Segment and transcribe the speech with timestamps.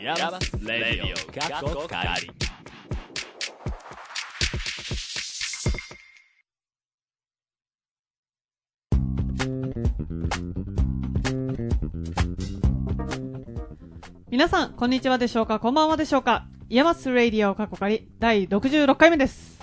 [0.00, 2.30] イヤマスレディオ過去仮
[14.30, 19.58] 皆さん、こんにちはでしょうかこんばんはでしょうかイヤマスレイディオ過去仮第66回目です。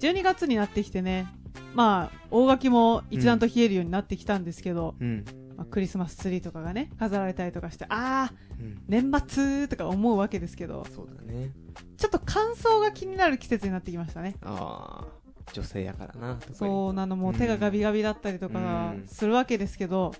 [0.00, 1.28] 12月になってきてね、
[1.72, 5.24] まあ、大垣も一段と冷えるようになってきたんですけど、うん。
[5.56, 8.82] まあ、クリスマスツリーとかがね、飾られたりとかして、あー、うん。
[8.88, 11.50] 年末とか思うわけですけど、そうだね。
[11.96, 14.34] ちょっと乾燥が気になる季節になってきましたね。
[14.42, 16.38] ああ、女性やからな。
[16.52, 20.14] そうなのもう手がガビガビだったりとかうんするわけですけど、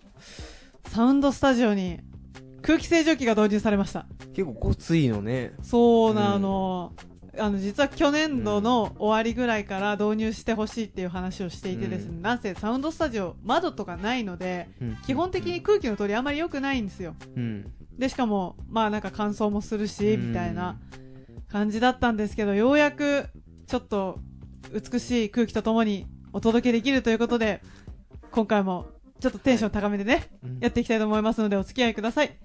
[0.87, 2.01] サウンドスタジオに
[2.63, 4.07] 空気清浄機が導入されました。
[4.35, 5.53] 結構ごついのね。
[5.63, 6.93] そうなの、
[7.39, 12.23] あの実は去年度の終わりぐらいから導入してほしいっていう話をしていてですね、うん。
[12.23, 14.97] なんせサウンドスタジオ窓とかないのでうん。
[15.07, 17.15] 基本的に空気の通りあまり良くないんですよ。
[17.37, 17.73] うん。
[17.99, 20.29] でしかもまあなんか乾燥もするしうん。
[20.29, 20.79] みたいな
[21.49, 23.29] 感じだったんですけどようやく
[23.67, 24.19] ちょっと
[24.73, 27.63] 美しい空気とともにお届けできるということで
[28.31, 28.87] 今回も
[29.21, 30.59] ちょっとテンション高めでねうん。
[30.61, 32.37] やっていきたいと思いますのでお付き合いください。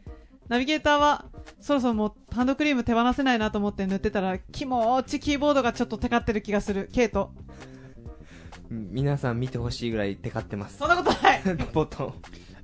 [0.49, 1.25] ナビゲーターは、
[1.61, 6.89] そろそろもうハンドクリーム手放せないなと思って塗ってたら、気持ちキーボードがちょっとテカってる気がする。
[6.91, 7.31] ケイト。
[8.71, 10.85] うん皆さん見てほしいぐらいテカってますそ。
[10.85, 12.13] んなことない ボトン。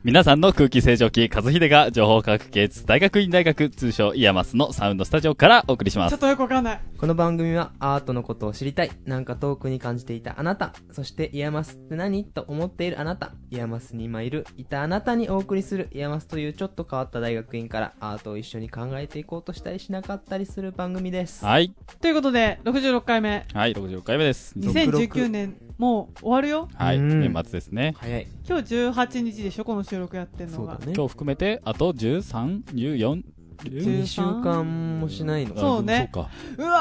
[0.06, 6.20] 皆さんの空気清浄機、和秀が情報科学系大学院大学、通称イヤマスのサウンドスタジオからお送りしますちょっ。
[6.20, 6.80] とよくわかんない。
[7.00, 21.44] この番組はアートのことを知りたい、なんか遠くに感じていたあなた、そしてイヤマスって何と思っているあなた、イヤマスに今いる、いたあなたにお送りするイヤマスというちょっと変わった大学院からアートを一緒に考えていこうとしたりしなかったりする番組です。
[21.44, 21.74] はい。
[22.00, 23.48] ということで、66回目。
[23.56, 24.54] はい、66回目です。
[24.60, 26.70] 2019年、もう終わるよ。
[26.76, 27.96] はい、うん年末ですね。
[27.98, 28.28] 早い。
[28.48, 30.74] 今日18日でしょこの収録やってんのが。
[30.74, 30.94] そうだね。
[30.96, 33.24] 今日含めて、あと13、14、
[33.64, 35.56] 10 2週間もしないの。
[35.58, 36.30] そうねそうか。
[36.58, 36.76] うわ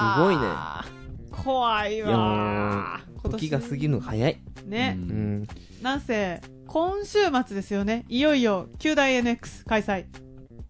[0.00, 0.96] ーすごいね。
[1.44, 3.28] 怖いいやわー。
[3.28, 4.40] ー時が過ぎるの早い。
[4.66, 4.96] ね。
[4.98, 5.46] ううんん。
[5.82, 8.04] なんせ、今週末ですよね。
[8.08, 10.06] いよいよ、9大 NX 開催。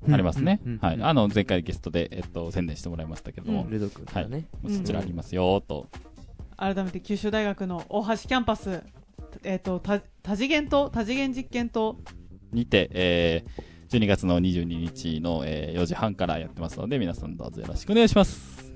[0.08, 0.78] ありますねうん。
[0.78, 1.02] はい。
[1.02, 4.46] あの、前回ゲストで、えっと、宣伝してもらいましたけどもうん、ルド君からね。
[4.68, 5.88] そちらありますよ、と。
[6.56, 8.82] 改めて九州大学の大橋キャンパス、
[9.44, 11.98] えっ、と、多多次元と、多次元実験と、
[12.52, 18.72] にて、えー、12月の22日の、えー4時半からやってますので、皆さんどうぞよろしくお願いします。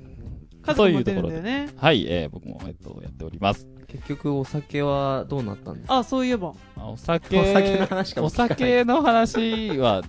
[0.62, 1.68] 家族も出るんだよね。
[1.76, 3.66] はい、えー僕も、えっと、やっております。
[3.88, 5.98] 結局お酒はどうなったんですか？
[5.98, 6.52] あ、そういえば。
[6.76, 10.02] あお酒、お酒の話かもお酒の話は、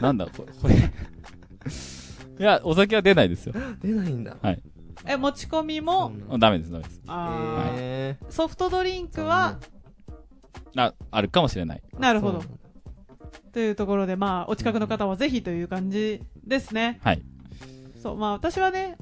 [0.00, 0.74] なんだ、これ、これ。
[0.76, 0.78] い
[2.38, 3.54] や、お酒は出ないですよ。
[3.82, 4.36] 出ないんだ。
[5.06, 7.02] え、持ち込みも、ダメです、ダメです。
[7.06, 9.58] あーへソフトドリンークは、
[10.78, 11.82] あ、あるかもしれない。
[11.98, 12.42] なるほど
[13.52, 17.00] というところで、まあ、お近くの方はぜひという感じですね。
[17.02, 17.22] はい。
[18.00, 18.96] そう、まあ、私はね、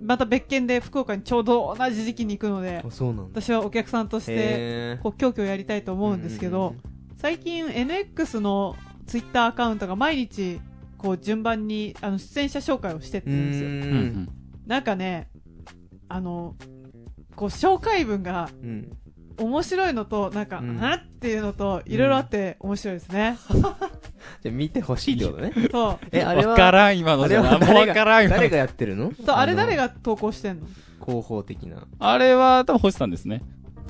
[0.00, 3.40] また別件で福岡にちょうど同じ時期に行くのであ、、そうなんだ。
[3.40, 6.74] 私はお客さんとして、へーこう、今日今日やりたいと思うんですけど、
[7.18, 8.76] 最近 NX の
[9.06, 10.60] ツイッターアカウントが毎日、
[10.96, 13.68] こう、順番に、あの、出演者紹介をしてってうるんですよ。
[13.68, 14.28] うんん。
[14.66, 15.28] なんかね、
[16.08, 16.54] あの、
[17.36, 18.90] こう、紹介文がうん。
[19.40, 23.38] 面白いのと、なんか、うんはっていうのと、いろいろあって面白いですね。
[24.42, 25.52] じゃあ見てほしいってことね。
[25.70, 26.06] そう。
[26.12, 27.42] え、あれは、わからん、今のじゃ。
[27.42, 29.12] もうは誰がわからん、今の誰がやってるの？
[29.24, 30.66] そう、あれ誰がが投稿してんの？
[31.04, 31.86] 広報的な。
[31.98, 33.42] あれは、多分星さんですね。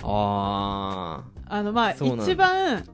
[0.03, 2.85] ああの、まあ、一番、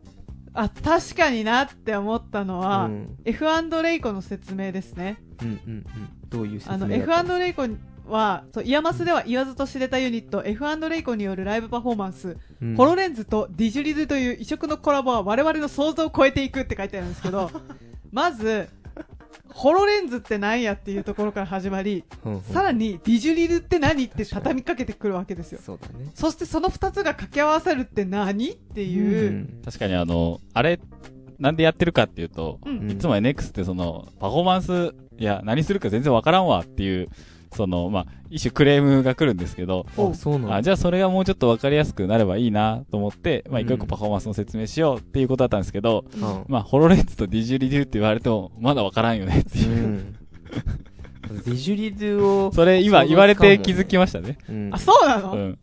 [0.55, 2.67] あ、確かになって思ったのー。
[2.67, 3.45] は、うん F&
[3.93, 5.19] イコの説明ですね。
[5.43, 5.85] うんうんうん。
[6.31, 7.67] どういう説あの、明だった F& イコ
[8.09, 12.77] は、そう、イヤマスでは言わずと知れたユニット、F& イコによるライブパフォーマンス、うん。
[12.77, 17.51] ホロレンズとディジュリドゥという異色のコラボは我々の想像を超えていくって書いてあるんですけど、
[18.13, 18.69] まず、
[19.57, 22.05] ホロレンズって何やっていうところから始まり、
[22.53, 25.61] さらにディジュリドゥって何って畳みかけてくるわけですよ。
[25.63, 26.11] そうだね。
[26.15, 29.63] そしてその二つが掛け合わさるって何っていう、ん。
[29.65, 30.79] 確かにあの、あれ、
[31.39, 32.79] なんでやってるかっていうと、うん。
[32.81, 32.91] うん。
[32.91, 37.09] いつも NX ってその、パフォーマンス、いや、何するか全然わからんわっていう、
[37.57, 40.57] その、まあ、一種クレームが来るんですけど、おあ、そうなんだ。
[40.57, 49.87] あじゃあそれがもうちょっとわかりやすくなればいいなと思って、まあ、一個一個パフォーマンスの説明しようっていうことだったんですけど、うんまあ、ホロレンズとディジュリデュって言われても、まだわからんよねってういう。
[49.89, 50.13] ん。
[50.13, 54.39] ディジュリドゥを、それ今言われて気づきましたね。
[54.49, 55.59] うんあ、そうなの、うん。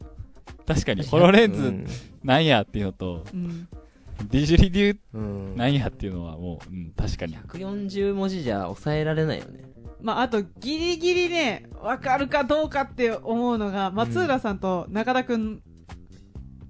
[0.65, 1.87] 確かに、ホロレンズうん
[2.23, 3.67] なんやっていうのと、うん
[4.29, 5.55] ディジュリドゥうん。
[5.57, 7.37] なんやっていうのはもう、うん、確かに。
[7.37, 9.72] 140文字じゃ抑えられないよね。
[10.03, 15.61] まあ、あと、ギリギリね、わかるかどうかって思うのが、松浦さんと中田くん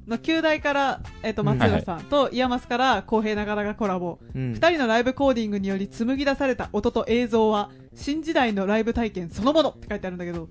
[0.07, 4.19] の九大から、えっ、と、松浦さんと、イヤマスから、公平長田がコラボ。
[4.35, 4.53] うん。
[4.53, 10.49] 二人のライブコーディングにより紡ぎ出された音と映像は、新時代のライブ体験そのものって書いてあるんだけど、うん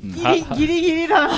[0.00, 1.34] ギリ、はギリギリだな。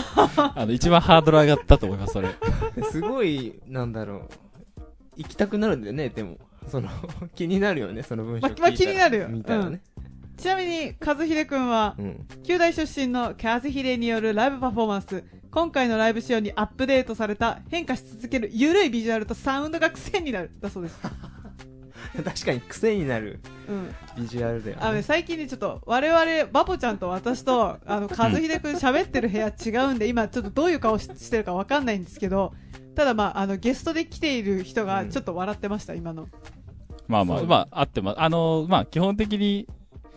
[0.56, 2.29] あの、一番ハードル上がったと思います、それ。
[2.91, 4.29] すごい、なんだろ
[4.76, 4.83] う。
[5.17, 6.38] 行きたくなるんだよね、でも。
[6.69, 6.88] その、
[7.35, 9.81] 気になるよね、その文章ままあ気になるよ見たらね。
[10.40, 12.26] ちなみに、和秀くんは、うん。
[12.44, 20.50] 旧大出身の和秀によるライブパフォーマンス、今回のライブ仕様にアップデートされた変化し続ける緩いビジュアルとサウンドが癖になる。
[20.60, 20.98] だそうです。
[22.25, 23.94] 確かに癖になるうん。
[24.22, 24.82] ビジュアルだよ、ね。
[24.82, 32.54] あのね、最近ね、ちょっと、我々、バポちゃんと私と、あの、和秀くん喋ってる部屋違うんで、今、ちょっとどういう顔ししてるかわかんないんですけど、
[32.96, 36.28] ただまあ、あの、ゲストで来ている人が、ちょっと笑ってました、今の。
[37.08, 38.20] まあまあ、まあ、あってます。
[38.20, 39.69] あの、まあ、基本的に、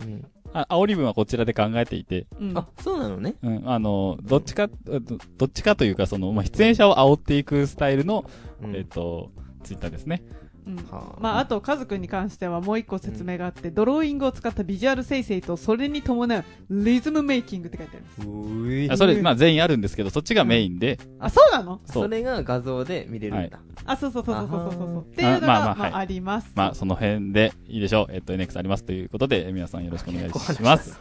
[0.02, 0.24] うん。
[0.52, 2.58] あ煽り文はこちらで考えていて、うん。
[2.58, 3.34] あ、そうなのね。
[3.42, 8.24] うん、あの、どっちか、どどっちかというか、その、まあ、出演者を煽っていくスタイルの、
[8.62, 9.30] うんえっ、と、
[9.64, 10.22] ツイッターですね。
[10.66, 18.28] うんはあまあ、あと、カズくんに関してはもう一個説明があって、ドローイングを使ったビジュアル生成と、それに伴うリズムメイキングって書いてあります。
[18.28, 21.80] ういあそれ、まあ、全員あるんですけど、そっちがメインで、あ、そうなの？
[21.84, 22.04] そう。
[22.04, 23.58] それが画像で見れるんだ。
[23.84, 25.02] あ、そうそうそうそうそうそうそう。
[25.02, 26.50] っていうのが、あまあまあはいまあ、あります。
[26.54, 28.12] まあ、その辺でいいでしょう。
[28.12, 30.98] えっ、と、NX ありますということで、皆さんよろしくお願いします。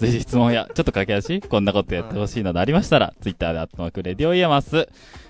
[0.00, 4.88] ぜひ質問や、ちょっと駆け足、こんなことやってほしいなどありましたら、ツイッターでアットマークレディオイヤマス、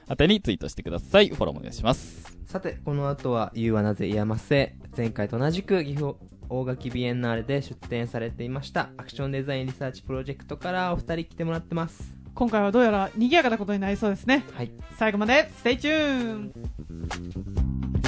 [0.08, 1.28] 宛てにツイートしてください。
[1.28, 2.39] フォローもお願いします。
[2.50, 6.16] さて、この後は、You はなぜイヤマスへ、前回と同じく岐阜
[6.48, 12.18] 大垣ビエンナーレで出展されていました、アクションデザインリサーチプロジェクトからお二人来てもらってます。
[12.34, 14.44] 今回はどうやら賑やかなことになりそうですね。
[14.52, 14.72] はい。
[14.96, 16.50] 最後まで、 Stay tu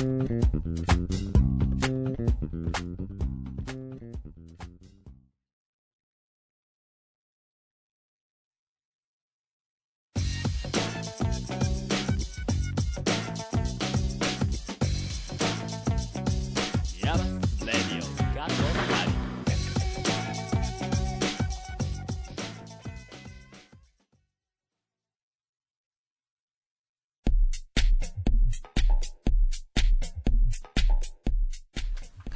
[0.03, 1.32] ne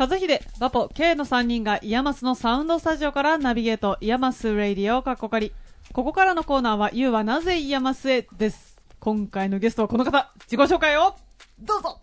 [0.09, 5.53] 和秀、バポ、K の3人がイヤマスのサウンドスタジオからナビゲート、イヤマスレディオカッコカリ。
[5.93, 8.77] ここからのコーナーは、You はなぜイヤマスへです。
[9.01, 11.17] 今回のゲストはこの方、自己紹介を、
[11.59, 12.01] どうぞ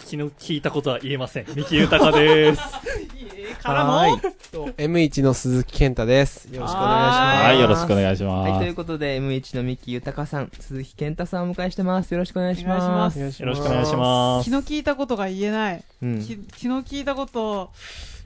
[0.00, 1.46] 昨日聞いたことは言えません。
[1.46, 2.62] 三木豊です。
[3.66, 4.20] からも、はーい
[4.76, 6.46] M1 の鈴木健太です。
[6.54, 7.44] よろしくお願いします。
[7.44, 8.50] はい、よろしくお願いします。
[8.50, 12.12] はい、ということで、M1 の三木豊さん、鈴木健太さんをお迎えしてます。
[12.12, 13.18] よろしくお願いしまますす。
[13.18, 14.50] お願いしよろしくお願いします。
[14.50, 15.84] 昨日聞いたことが言えない。
[16.02, 16.20] うん。
[16.22, 17.70] き昨日聞いたこと、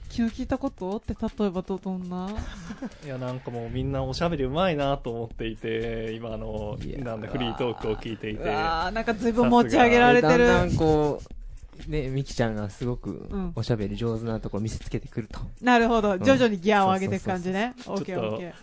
[0.09, 2.29] 昨日聞いたことって例えばど、どんな？
[3.03, 8.43] いや、なんかもうみんなおしゃべりうまいなと思っていて、今あのなんだ、フリートークを聞いていて。
[8.45, 10.45] なんかずいぶん持ち上げられてる。
[10.47, 11.40] だんだんこう、
[11.87, 15.39] ね、みきちゃんがすごくんおしゃべり上手なところ見せつけてくると。
[15.61, 16.15] なるほど。
[16.15, 17.73] ん徐々にギアを上げていく感じね。
[17.87, 18.53] オッケーオッケ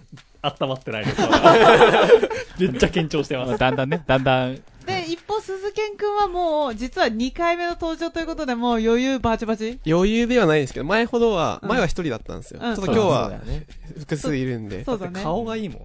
[0.42, 1.20] 温まってないです。
[2.60, 3.58] めっちゃ緊張してままあす。
[3.60, 4.62] だんだんね、だんだん、ー。
[4.86, 9.80] で、一方、鈴健くんはもう、実は2回目の登場ということで、もう余裕バチバチ？
[9.86, 12.60] 余裕ではないんですけど、前ほどは、うん前は一人だったんですよ。
[12.62, 13.32] うんちょっと今日は。
[13.98, 15.20] 複数いるんで、そうだね。
[15.22, 15.82] 顔がいいもん。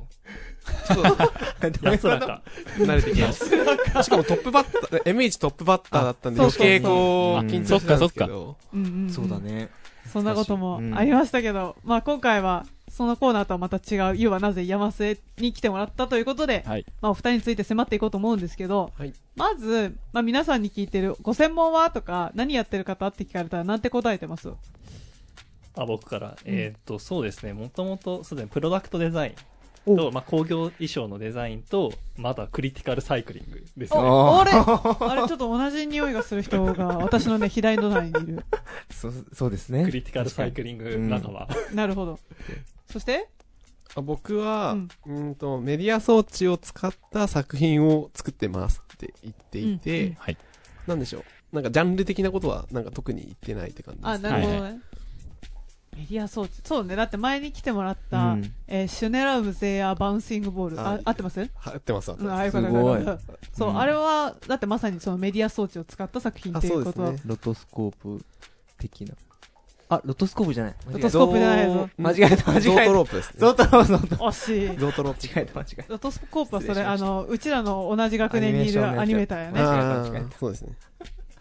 [0.63, 2.41] ちょっ安らか。
[2.77, 3.45] と慣れてきます。
[4.03, 8.57] しかもトップバッター、M1 トップバッターだったんで、あ余計こう、緊張してたんですけど、
[9.09, 9.39] そうだ。
[9.39, 9.69] ね。
[10.11, 16.85] そんなこともありましたけど、まあ今回は、そのコーナーとはまた違う、ゆうはなぜ山瀬に来てもらったということで、はい。
[17.01, 24.49] まあお二人について迫っていこうと思うんですけど、はいまず、まあ皆さんに聞いてる、ご専門はとか、何やってる方って聞かれたらなんて答えてます？
[25.75, 26.35] あ、僕から。
[26.45, 27.53] えーっと、そうですね。
[27.53, 29.35] もともと、そうですね、プロダクトデザイン
[29.85, 33.99] と、まあ、工業衣装のデザインと、まだクリティカルサイクリングですね。
[33.99, 34.51] おあれ？
[34.55, 38.45] あれちょっと同じ匂いがする人が 私のね、左隣にいる。
[38.91, 39.83] そう、そうですね。
[39.85, 41.47] クリティカルサイクリング仲間。
[41.73, 42.19] なるほど。
[42.91, 43.27] そして？
[43.95, 44.73] あ僕は、
[45.05, 50.37] ううんん、と、メディア装置を使った作品を作ってますって言っていて、うんうんはい。
[50.87, 51.23] なんでしょう。
[51.55, 54.09] なんかジャンル的なことは、なんか特に言ってないって感じです。
[54.09, 54.61] あ、なるほどね。
[54.61, 54.69] は
[55.95, 56.53] メディア装置。
[56.63, 56.95] そうね。
[56.95, 60.79] だって前に来てもらった、うんえーシュネラウムゼアバウンシングボール。
[60.79, 61.39] あはい、合ってます？
[61.39, 62.41] は合ってます、合ってうん、ます。
[62.41, 67.03] あ、よかったすごいよかったそう、うんあれは、だってまさにそのメディア装置を使った作品あということ。
[67.03, 68.25] そうですねロトスコープ
[68.77, 69.13] 的な。
[69.89, 70.75] あ、ロトスコープじゃない。
[70.91, 71.89] ロトスコープじゃないぞ。
[71.97, 72.61] 間違えた、間違えた。
[72.61, 73.33] ゾートロープですね。
[73.37, 74.77] ゾートロープ、ゾート惜しい。
[74.77, 75.27] ゾートロープ。
[75.27, 79.61] 間違えた、間違えロトスコープはそれ、あの、うちらの同じ学年にいるアニメーターやね。
[79.61, 80.73] 間違えたあ間違えーそうですね。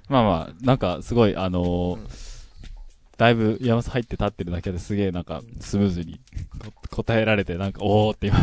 [0.09, 2.07] まあまあ、なんかすごい、あのーうん
[3.23, 6.21] だいぶ山マ入って立ってるだけですげえなんかスムーズに
[6.59, 8.37] こ答えられてなんかおーって今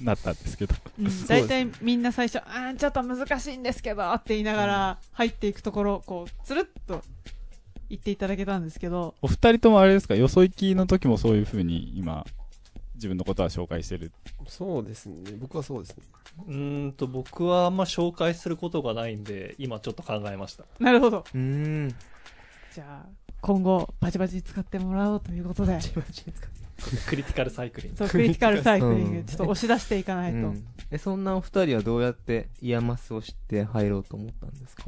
[0.00, 0.74] なったんですけど。
[0.98, 7.02] うん、大体みんな最初、あーちょっと難しいんですけどって言いながら入っていくところ、こう、つるっと
[7.90, 10.14] 言っていただけたんですけど、お二人ともあれですか？
[10.14, 12.24] よそ行きの時もそういう風に今、
[12.94, 14.12] 自分のことは紹介してる。
[14.48, 15.32] そうですね。
[15.38, 16.04] 僕はそうですね。
[16.46, 20.64] うーんと、僕はあんま紹介することがないんで、今ちょっと考えました。
[20.78, 21.18] なるほど。
[21.34, 21.94] うーん。
[22.74, 23.06] じゃあ、
[23.42, 25.78] 今後、バチバチ使ってもらおうということで、
[27.06, 27.96] クリティカルサイクリング。
[27.98, 30.38] そう、クリティカルサイクリング、うんちょっと押し出していかないと。
[30.38, 34.84] うんえ、そんなお二人はどうやってイヤマスを知って入ろうと思ったんですか？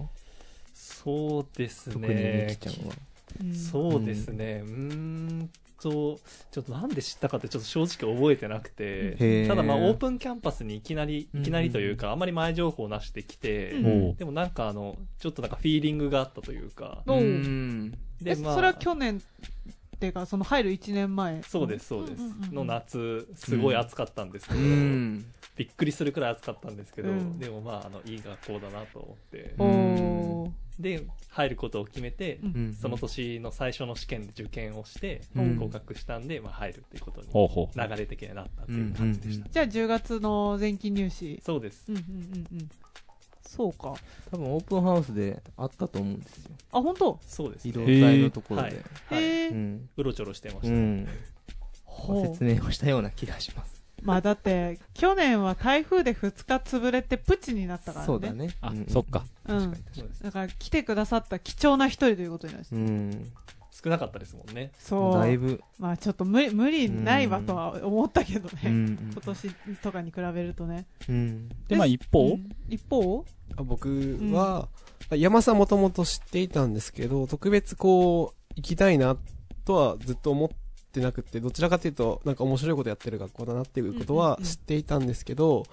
[0.72, 2.68] そうです特にミねキ。
[2.70, 2.94] ちゃんは。
[3.42, 4.62] うんそうですね。
[4.64, 5.50] うーん
[5.84, 9.48] と、ちょっとなんで知ったかってちょっと正直覚えてなくへて、ー。
[9.48, 11.40] ただまあオープンキャンパスにいきなり、うん。
[11.42, 14.16] いきなりというか、あんまり前情報なしで来て、うん。
[14.16, 17.92] でもなんかあの、ちょっとなんかフィーリングがあったというか、おううん。
[18.24, 19.20] え、で、まあ、それは去年
[20.04, 21.42] っていうか、その入る1年前。
[21.42, 22.52] そうです、そうですんんうんう。
[22.52, 25.24] んの夏、すごい暑かったんですけうど、ん。
[25.56, 29.54] びっくりするくらい暑かったんですけど、うんでもまあ、あの、いい学校だなと思って、
[30.78, 37.80] で、入ることを決めて、うんうんその年の最初の試験で受験をして、うん合格したんで、まあ、入るっていうことにほうほう。
[37.80, 39.48] 流れ的になったっていう感じでした。
[39.48, 41.40] じゃあ10月の前期入試。
[41.44, 41.84] そうです。
[41.88, 42.06] うんうんう
[42.56, 42.70] んうん。
[43.54, 43.94] そうか。
[44.32, 46.50] 多分オープンハウスであったと思うんですよ。
[46.72, 47.20] あ、本当？
[47.26, 48.00] そうです、移動ね。
[48.00, 48.84] 体のところで。
[49.08, 49.54] はいへえう。
[49.54, 49.88] ん。
[49.96, 50.68] うろちょろしてました。
[50.68, 51.08] うん。
[52.32, 53.80] 説明をしたような気がします。
[54.02, 58.06] まあだって、去年は台風で2日潰れてプチになったからね。
[58.06, 58.32] そうだ。
[58.32, 58.50] ね。
[58.60, 59.24] あうんそっか。
[59.46, 62.74] うん確かだから来てくださった貴重な一人ということになります。
[62.74, 62.80] に。
[62.80, 63.32] うん。
[63.74, 64.70] 少なかったですもんね。
[64.78, 65.14] そう。
[65.14, 65.60] だいぶ。
[65.80, 68.60] まあちょっと無理、無理ないわとは思ったけどね。
[68.66, 69.10] うん。
[69.12, 69.50] 今年
[69.82, 70.86] とかに比べるとね。
[71.08, 71.48] うん。
[71.66, 73.24] で、まあ一方、うん一方？
[73.56, 74.68] あ僕は、
[75.10, 79.16] 山さんもともと知っていたんですけど、特別こう、行きたいな
[79.64, 80.48] とはずっと思っ
[80.92, 85.64] てなくて、どちらかというと、なんか面白いことやってる学校だなっていうことはうんうんうん知っていたんですけど、うん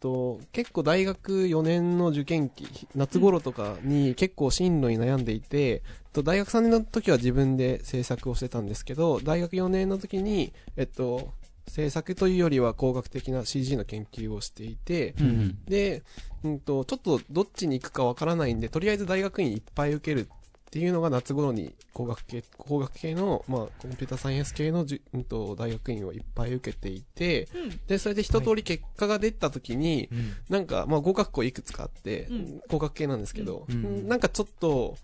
[0.00, 5.82] と、結構大学4年の受験期、夏頃とかに結構進路に悩んでいて、
[6.12, 11.32] と大学3年の時は自分で制作をしてたんですけど、大学4年の時に、えっと、
[11.68, 15.58] 制作というよりは工学的な CG の研究をしていて、うんうん。
[15.66, 16.02] で、
[16.42, 20.28] うんと、ちょっとどっちに行くかわからないんで、とりあえず大学院いっぱい受ける
[20.68, 27.80] っていうのが夏頃に工学系、工学系の、まあ、コンピューターサイエンス系のじゅ、うんと、大学院をいっぱい受けていて、うん。
[27.86, 30.36] で、それで一通り結果が出た時に、うん。
[30.50, 32.60] なんか、まあ、合格校いくつかあって、うん。
[32.68, 33.82] 工学系なんですけど、うん。
[33.82, 34.08] うん。
[34.08, 34.98] なんかちょっと、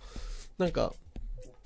[0.59, 0.93] なんか、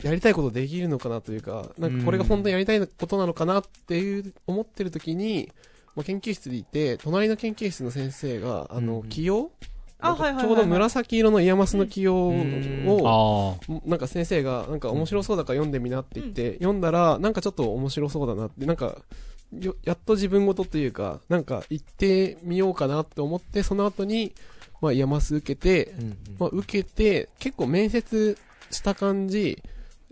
[0.04, 5.50] やりたいことできるのかなというか、なんかこれが本当にやりたいことなのかなっていう、思ってる時に、
[5.96, 9.08] まあ、研究室にいて、隣の研究室の先生が、あの、うん。
[9.08, 9.50] 紀要
[10.00, 10.44] あはいはいはいはい。
[10.44, 12.84] ちょうど紫色の IAMASの紀要うん。
[12.88, 18.96] を、あなんか先生が、なんか面白そうだから読んでみなって言って、読んだら、なんかちょっと面白そうだなって、なんか、
[19.58, 24.32] よやっと自分事というか、なんか行ってみようかなって思って、その後に、
[24.80, 26.16] まあ、 IAMAS受けて、うん。
[26.38, 28.38] まあ、受けて、結構面接
[28.70, 29.60] した感じ、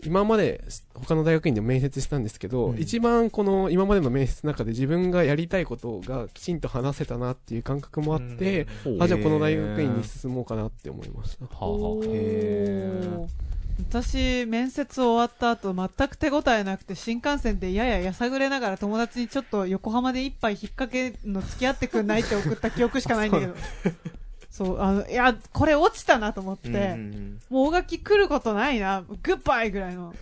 [0.05, 0.63] 今まで
[0.95, 8.67] 他の大学院でも面接したんですけど、うん一番この今までの面接の中で自分がやりたいことがきちんと話せたなっていう感覚もあって、
[9.01, 9.05] あ。
[9.05, 11.47] あ、じゃあこの大学院に進もうかなって思いました。
[13.89, 23.55] 私、面接終わった後、全く手応えなくて、新幹線でやややさぐれながら友達にちょっと横浜で一杯引っ掛けんの付き合ってくんないって送った記憶しかないんだけど。
[24.57, 30.15] そう、あの、いや、これ落ちたなと思って、うんうんもう大垣来ることないな、グッバイぐらいの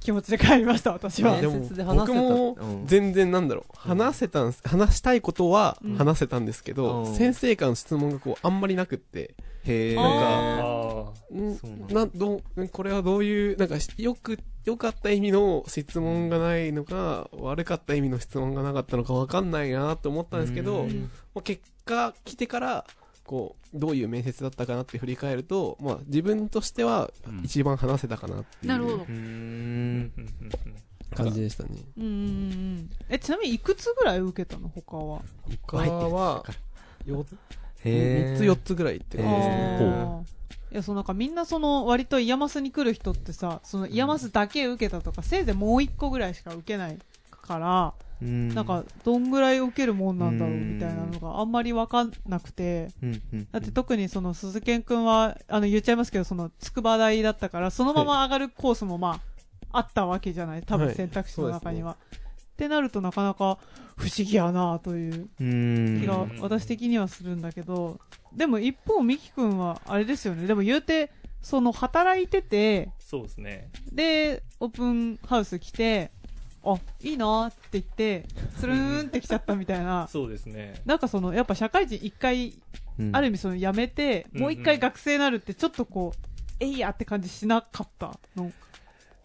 [0.00, 1.32] 気持ちで帰りました、私は。
[1.32, 2.86] 面でも僕もうん。
[2.86, 5.96] 全然なんだろう、話せたんす、話したいことはうん。
[5.96, 7.14] 話せたんですけど、うん。
[7.14, 9.92] 先生からの質問がこうあんまりなくって、ー。
[9.92, 10.14] へな
[11.84, 12.06] んだ。
[12.06, 20.86] などうこれはどういう、なんかしよく、良かった意味の質問がないのか、悪かった意味の質問がなかったのかわかんないなと思ったんですけど、
[21.44, 22.84] 結果来てから、
[23.28, 30.12] こう、どういう面接だったかなって振り返ると、まあ自分としてはうん一番話せたかなっていなるほどううーーん。
[31.14, 31.70] 感じでしたね。
[31.98, 32.90] うんうんうん。
[33.10, 34.68] え、ちなみにいくつぐらい受けたの？
[34.74, 35.20] 他は。
[35.66, 36.44] 他は、
[37.04, 37.26] よ
[37.84, 38.34] へー。
[38.34, 40.24] 3つ4つぐらいって感じですね。
[40.72, 46.98] いや、そうなんかみんなその割と IAMASに来る人ってさ、その IAMASだけ受けたとか、せいぜいもう一個ぐらいしか受けない
[47.30, 53.48] から、うんなんか、どんぐらい受けるもんなんだろうみたいなのがあんまりわかんなくて、うんうん。
[53.50, 59.20] だって特にその鈴健くんは、あの言っちゃいますけど、その筑波大だったから、そのまま上がるコースもま
[59.72, 61.92] あ、あったわけじゃない多分はい選択肢の中には。
[61.92, 63.58] ってなるとなかなか
[63.96, 65.28] 不思議やなという。
[65.38, 68.00] 気がうん私的にはするんだけど、
[68.34, 70.46] でも一方、ミキ君はあれですよね。
[70.46, 73.70] でも言うて、その働いてて、そうですね。
[73.92, 76.10] で、オープンハウス来て、
[76.74, 78.24] あ、いいなって言って、
[78.56, 80.06] スルーンって来ちゃったみたいな。
[80.12, 80.80] そうですね。
[80.84, 82.54] なんかその、やっぱ社会人一回、
[82.98, 86.26] うんある意味その辞めて、うんもう一回学生になるってちょっとこう、
[86.60, 88.52] えいやって感じしなかったの。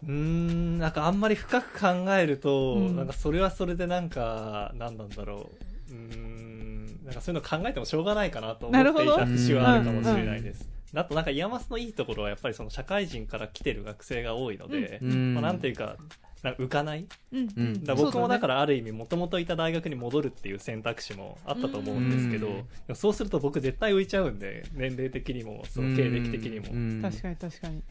[0.03, 5.49] うーん、なんかあんまり深く考えると、うんなんかそれはそれでなんか、なんなんだろ
[5.89, 5.93] う。
[5.93, 10.69] うーん、なんかそういうの考えてもしょうがないかなと思っていた節はあるかもしれないです。
[10.95, 15.97] あとなんか IAMASのいいところはやっぱりその社会人から来てる学生が多いので、うんまあ、なんていうか、
[16.43, 17.07] なんか浮かない？
[17.31, 17.49] うん。
[17.55, 17.73] うん。
[17.85, 22.95] だから僕もだかららある意味もともといた大学に戻るっていう選択肢もあったと思うんですけど、うん。
[22.95, 27.81] そうすると僕絶対浮いちゃうんで年齢的にもその経歴的にも、確かに確かに。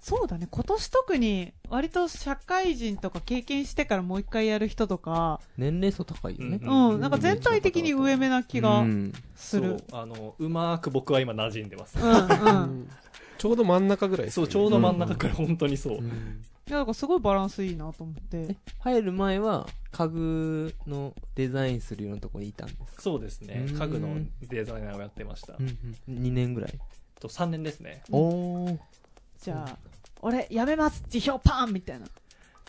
[0.00, 6.58] そうだね、今年特に、割と社会人とか経験してからもう一回やる人とか、年齢層高いよね。
[6.60, 9.12] うんうん、なんか全体的に上目な気がうん。
[9.34, 9.78] する。
[9.88, 10.00] そう。
[10.02, 12.50] あのうまく僕は今馴染んでます、うん、う
[12.82, 12.90] ん。
[13.38, 14.44] ちょうど真ん中ぐらいですね。
[14.44, 18.36] そうちょうど真ん中から本当にそう、うんいや、なんかすごいバランスいいなと思って。
[18.50, 18.56] え。
[18.80, 23.02] 入る前は家具のデザインするようなところにいたんですか？
[23.02, 23.66] そうですね。
[23.68, 23.78] うん。
[23.78, 24.16] 家具の
[24.48, 25.78] デザイナーをやってました、うん
[26.08, 26.18] うん。
[26.18, 26.72] 2年ぐらい？
[27.20, 28.02] と3年ですね。
[28.10, 28.78] うんおー。
[29.42, 29.76] じゃあ、
[30.22, 32.06] 俺、やめます辞表パンみたいな。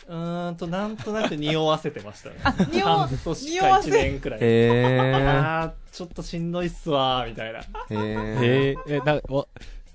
[0.08, 2.36] うーんとなんとなく匂わせてましたね。
[2.44, 4.40] あ、匂わ半年か1匂わせ年くらい。
[4.42, 7.60] へあーちょっとしんどいっすわーみたいな。
[7.60, 8.44] ーへー。
[8.44, 9.46] へえ、え、な、わ、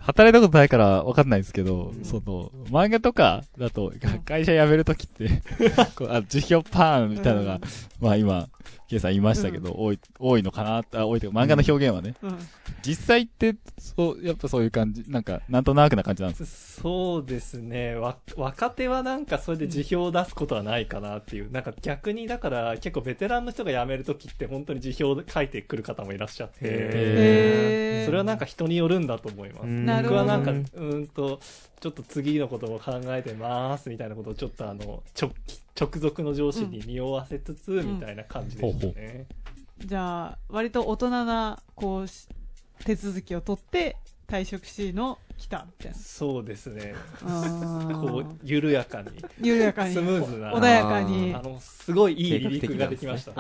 [0.02, 3.94] 働いたことないからわかんないですけど、その、漫画とかだと、
[4.26, 5.42] 会社辞めるときって、
[5.96, 7.62] こうあ、辞表パーンみたいなのが、うん。
[8.00, 8.48] まあ今、
[8.88, 12.16] ケイさん言いましたけど、多い、多いのかなあ、多いというか、漫画の表現はね。
[12.22, 12.38] うん。
[12.86, 17.96] 実際って、そう、やっぱそういう感じ、なんか、なんとなくな感じなんですそうですね。
[17.96, 21.52] わ、若手はなんかそれで辞表を出すことはないかなっていう。
[21.52, 28.06] なんか逆にだから結構ベテランの人が辞めるときって本当に辞表で書いてくる方もいらっしゃって。
[28.06, 29.66] それはなんか人によるんだと思います。
[29.66, 31.40] うんなるほど僕はなんか、うーんと、
[31.80, 35.32] ちょっと次のことも考えてますみたいなことをちょっとあの、直、
[35.80, 39.26] 直属の上司に匂わせつつ、みたいな感じでしたね。
[39.80, 42.28] じゃあ、割と大人な、こうし、
[42.86, 43.98] 手続きを取って、
[44.28, 45.98] 退職しの来た、みたいな。
[45.98, 46.94] そうですね。
[47.24, 49.10] あこうー、緩やかに。
[49.42, 49.94] 緩やかに。
[49.94, 51.42] スムーズな穏やかにあ。
[51.42, 53.32] の、すごいいい離陸ができました。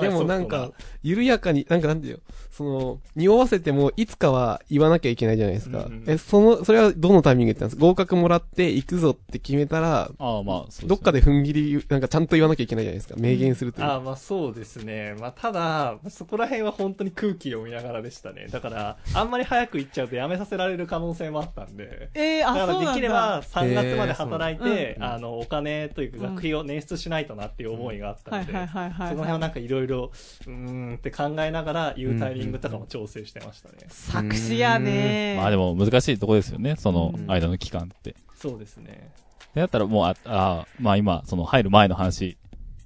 [0.00, 0.70] でもなんか、
[1.02, 2.20] 緩やかに、なんかなんていうの？
[2.50, 5.84] その、匂わせても、いつかは言わなきゃいけないじゃないですか。
[5.84, 7.86] うんうんえ、その、それはどのタイミングでやったんですか？
[7.86, 13.14] 合格もらって行くぞって決めたら、ああ、まあ、ねどっかで踏ん切り、なんかちゃんと言わなきゃいけないじゃないですか？
[13.18, 13.94] 明言するというか。
[13.94, 15.14] あまあそうですね。
[15.20, 18.48] まあただ、そこら辺は本当に空気を見ながらでしたね。
[18.50, 22.10] だから、あんまり早く行っちゃうと辞めさせられる可能性もあったんで。
[22.14, 22.92] えー、あ、だからそうなんだ。
[22.94, 29.08] できれば3月まで働いて、そうあの、お金というか学費を捻出しないとなっていう思いがあったはいので、はいはいはい。
[29.10, 30.10] その辺はなんかいろいろ、
[30.46, 33.76] うーんって考えながら言うタイミングとかも調整してましたね。
[33.88, 38.14] 作詞やねまあでも難しいとこですよね、そのうん間の期間って。
[38.36, 39.10] そうですね。
[39.54, 42.36] でだったらもう、あ、あまあ今、その入る前の話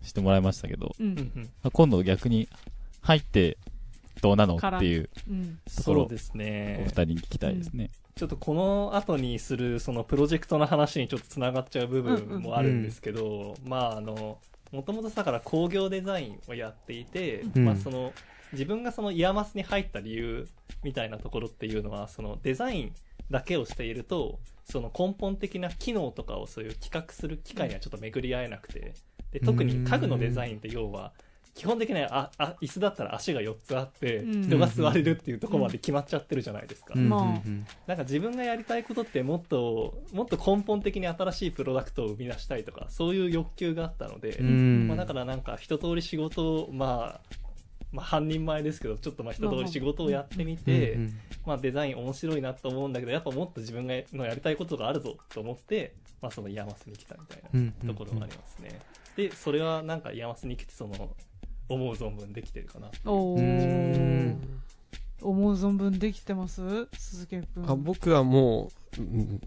[0.02, 1.02] してもらいましたけど、う。
[1.02, 2.48] うんん今度逆に
[3.00, 3.58] 入って
[4.20, 5.58] どうなのからっていううん。
[5.76, 6.90] ところそうですおね二。
[6.90, 7.90] 人に聞きたいですね。
[8.14, 14.38] ちょっとこの後にするそのプロジェクトの話にちょっとつながっちゃう部分もあるんですけど、まああの、
[14.70, 18.12] もともとだから工業デザインをやっていて、うんまあその、
[18.52, 20.48] 自分がその IAMASに入った理由
[20.82, 22.94] みたいなところっていうのは、そのデザイン
[23.30, 28.94] だけをしていると、その根本的な機能とかをそういう企画する機会にはちょっと巡り合えなくて、
[29.32, 31.12] で特に家具のデザインって要は、
[31.54, 34.42] 基本的にはああ椅子だったら足が4つあって、うん。
[34.42, 36.94] 人が座れるっていうところまで決まっちゃってるじゃないですか。
[36.96, 37.66] うんまあうん。
[37.86, 44.88] なんか自分がやりたいことってもっともっと根本的に新しいプロダクトを生み出したいとかそういう欲求があったので、うん。
[44.88, 47.41] まあ、だからなんか一通り仕事を、まあ、
[47.92, 51.14] まあ半人前ですけどちょっとまあ一通り仕事をやってみて、うん
[51.46, 58.80] まあ、デザイン面白いなと思うんだけどやっぱもっと自分がのやりたいことがあるぞと思って、まあ、その IAMASに来たみたいうんなところがありますね、
[59.16, 61.14] でそれはなんか IAMASに来てその
[61.68, 63.38] 思う存分できてるかなお。
[65.24, 66.88] 思う存分できてます？
[66.98, 67.70] 鈴木くん。
[67.70, 69.40] あ僕はもう、うん、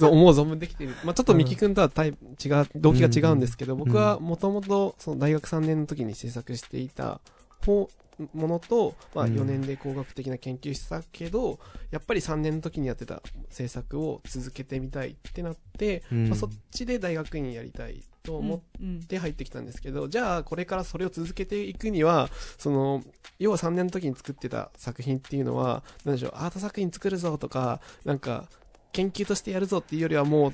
[0.00, 0.94] 思う存分できてる。
[1.02, 7.20] まあちょっと三木くんとはタイプ違う、動機が違うんですけど、僕はもともと、その大学3年の時に制作していた方、
[7.66, 9.34] ものと、まあうん。
[9.34, 11.58] 4年で工学的な研究したけど、
[11.90, 16.28] やっぱり3年の時にやってた制作を続けてみたいってなって、うん。
[16.28, 23.02] まあそっちで大学院やりたいと思って、入ってきたんですけど、じゃあこれからそれを続けていくには、その、
[23.38, 28.48] 要は3年の時に作ってた作品っていうのは、なんでしょう、アート作品作るぞとか、なんか、
[28.92, 30.52] 研究としてやるぞっていうよりはもう、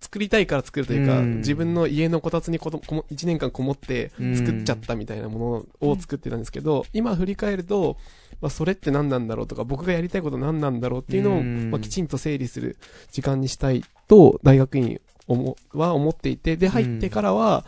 [0.00, 1.36] 作りたいから作るというか、うん。
[1.38, 7.96] 自分の家のこたつにこどこも1年間こもって作っちゃったみたいなものを作ってたんですけど、今振り返ると、
[8.40, 11.70] まあ、それって何なんだろうとか、僕がやりたいこと何なんだろうっていうのを、うん。
[11.70, 12.76] まあ、きちんと整理する
[13.10, 17.64] 時間にしたいと、大学院思は思っていて、で、入ってからは、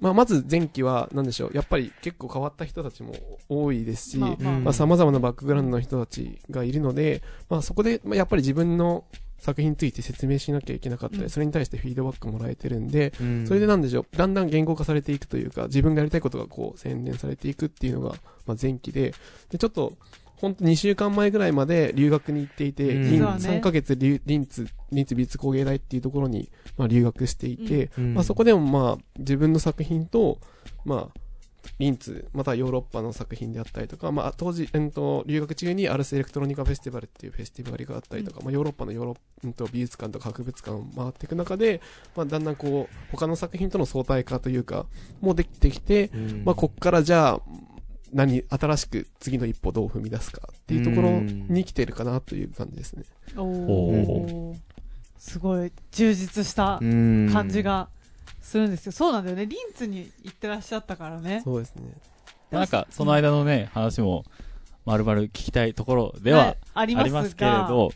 [0.00, 3.14] まあ、まず前期は、なんでしょう、やっぱり結構変わった人たちも
[3.48, 4.36] 多いですし、ま
[4.66, 9.04] あ、様々なバックグラウンドの人たちがいるので、まあ、そこで、まあ、やっぱり自分の
[9.38, 11.30] 作品について説明しなきゃいけなかったり、うん。
[11.30, 13.46] それに対してフィードバックもらえてるんで、うん。
[13.46, 18.14] それでなんでしょう、だんだん言語化されていくというか、自分がやりたいことがこう、洗練されていくっていうのが、
[18.46, 19.14] まあ、前期で、
[19.50, 19.92] で、ちょっと、
[20.36, 23.02] ほんと2週間前ぐらいまで留学に行っていて、うん。
[23.02, 23.48] リン実はね。
[23.48, 28.14] 3ヶ月リリンツ、リンツ美術工芸大っていうところに、まあ、留学していて、うん。
[28.14, 30.38] まあ、そこでもまあ、自分の作品と、
[30.84, 31.20] まあ、
[31.78, 41.80] リンツ、またはヨーロッパの作品であったりとか、まあ、当時、えっと、留学中にアルスエレクトロニカフェスティバルっていうフェスティバルがあったりとか、まあ、ヨーロッパのヨーロッうんと美術館とか博物館を回っていく中で、
[42.14, 44.86] まあ、だんだんこう、他の作品との相対化というか、
[45.20, 46.42] もうできてきて、うん。
[46.44, 47.40] まあ、こっからじゃあ、
[48.12, 53.04] 何、新しく次の一歩どう踏み出すかっていうところに来てるかなという感じですね。
[53.36, 54.66] おおー
[55.18, 57.30] すごい充実したうん。
[57.32, 57.88] 感じが
[58.46, 59.46] するんですけど、そうなんだよね。
[59.46, 61.42] リンツに行ってらっしゃったからね。
[61.44, 61.82] そうですね。
[62.50, 64.24] なんか、その間のね、話も、
[64.84, 67.90] まるまる聞きたいところでは、ありあますがりますけれど、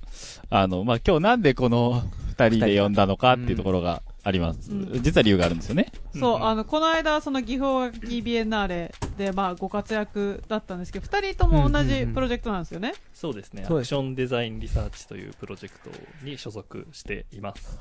[0.51, 4.73] あの、まあ、今日なんでこの二人で呼んだのかっていうところがあります。
[4.73, 5.93] うん実は理由があるんですよね。
[6.19, 12.95] そう、うんあの、この間、その岐阜音楽ビエンナーレで、まあ、ご活躍だったんですけど、二人とも同じプロジェクトなんですよね。
[13.15, 13.63] そうですね。
[13.65, 15.91] アそうですクションデザインリサーチというプロジェクト
[16.25, 17.79] に所属しています。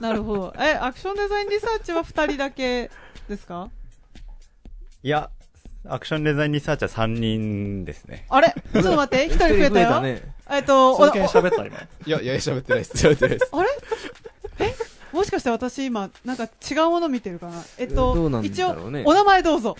[0.02, 0.54] なるほど。
[0.58, 2.90] え、アクションデザインリサーチは二人だけ
[3.28, 3.68] ですか？
[5.02, 5.30] いや、
[5.88, 8.24] アクションデザインリサーチは3人ですね。
[8.30, 8.54] あれ？
[8.72, 10.00] ちょっと待って、 一人増えたよ。
[10.00, 10.22] ね。
[10.50, 11.76] えっと、お喋った今。
[12.06, 13.06] いや、いや、喋ってないです。
[13.06, 13.50] 喋ってないです。
[13.54, 13.68] あれ？
[14.60, 14.74] え？
[15.12, 17.62] もしかして私今、なんか違うもの見てるかな？
[17.78, 18.70] えっと、どうなん一応
[19.04, 19.76] お名前どうぞ。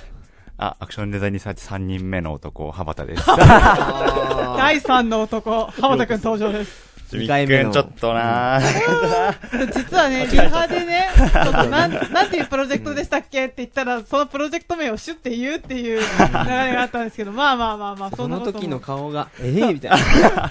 [0.58, 3.24] あ、アクションデザインリサーチ3人目の男、羽畑です。
[3.26, 6.89] あ第三の男、浜田くん登場です。
[7.12, 20.50] 二回目のちょっとなぁ実はね、リハでね、ちょっとなん、 なんていうプロジェクトでしたっけって言ったら、そのプロジェクト名をシュって言うっていう流れがあったんですけど、まあまあまあまあ、ーそんなこともその時の顔が、ええみたいな。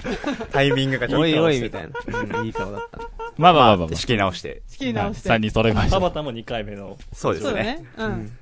[0.52, 1.20] タイミングがちょっと。
[1.22, 2.18] おいおいみたいな。
[2.38, 2.98] うんいい顔だった。
[3.38, 3.96] まあまあまあまあ、まあ。
[3.96, 4.62] 仕切り直して。
[4.68, 5.28] 仕切り直して。
[5.28, 5.96] 三人揃いました。
[5.96, 6.98] 田畑も2回目の。
[7.12, 7.62] そうですね。
[7.62, 7.84] ね。
[7.96, 8.04] う。
[8.04, 8.32] うんん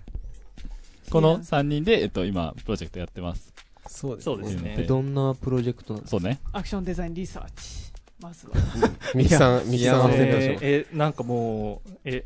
[1.10, 3.54] この三人で、えっと、今、プロジェクトやってます。
[3.88, 6.40] そうですねでどんなプロジェクトなのそうね。
[6.52, 7.87] アクションデザインリサーチ。
[8.20, 8.52] まずは。
[9.14, 12.24] ミキさん、ミキさんえー、えなんかもう、え、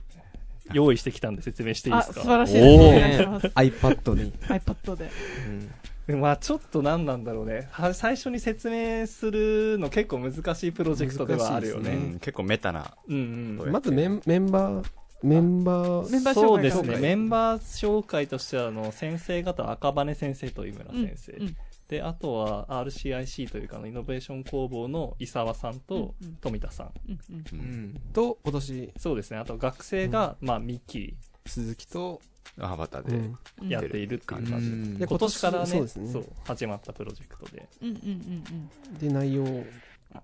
[0.72, 2.20] 用意してきたんで説明していいあ、ですか？
[2.22, 2.64] 素晴らしいです。
[2.66, 3.46] おおー願いします。
[3.48, 4.32] iPad に。
[4.32, 5.10] iPad で。
[5.48, 5.70] うん
[6.20, 7.68] まあちょっと何なんだろうね。
[7.70, 12.06] は最初に説明するの結構難しいプロジェクトではあるよ難しいですね。
[12.12, 12.92] うん、結構メタな。
[13.08, 13.72] うんうん。
[13.72, 14.86] まずメンメンバー、
[15.22, 16.96] メンバー、メンバー紹介そうですね。
[16.98, 21.32] メンバー紹介としては、あの、先生方、赤羽先生と井村先生。
[21.34, 21.56] うんうん
[21.92, 26.92] で、あとは RCIC というか、あのイノベーション工房の伊沢さんと富田さん。
[28.14, 29.36] と、今年、そうですね。
[29.36, 32.22] あと学生が、まあ、ミキ鈴木と、
[32.56, 33.16] 羽畑で。
[33.18, 34.52] うんうんやっているっていう感じ。
[34.52, 37.68] うんで今年からねそうですねそう始まったプロジェクトで。
[37.82, 39.44] うんうんうんで、内容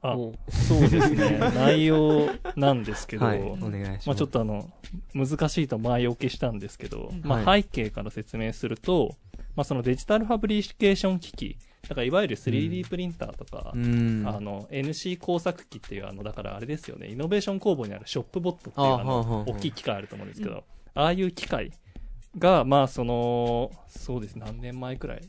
[0.03, 1.38] あ、を、そうですね。
[1.55, 4.09] 内容なんですけど、はい、お願いします。
[4.09, 4.70] まあちょっとあの、
[5.14, 9.16] 難しいと前置きしたんですけど、うんまあはい背景から説明すると、
[9.57, 11.57] まあそのデジタルファブリケーション機器、
[11.88, 14.24] だからいわゆる 3D プリンターとか、うん。
[14.27, 21.72] あの、NC 工作機っていう、あの、だからあれですよね、イノベーション工房にあるショップボットっていう、あの、大きい機械あると思うんですけど、ああいう機械
[22.37, 25.29] が、まあ、その、そうです、何年前くらいうん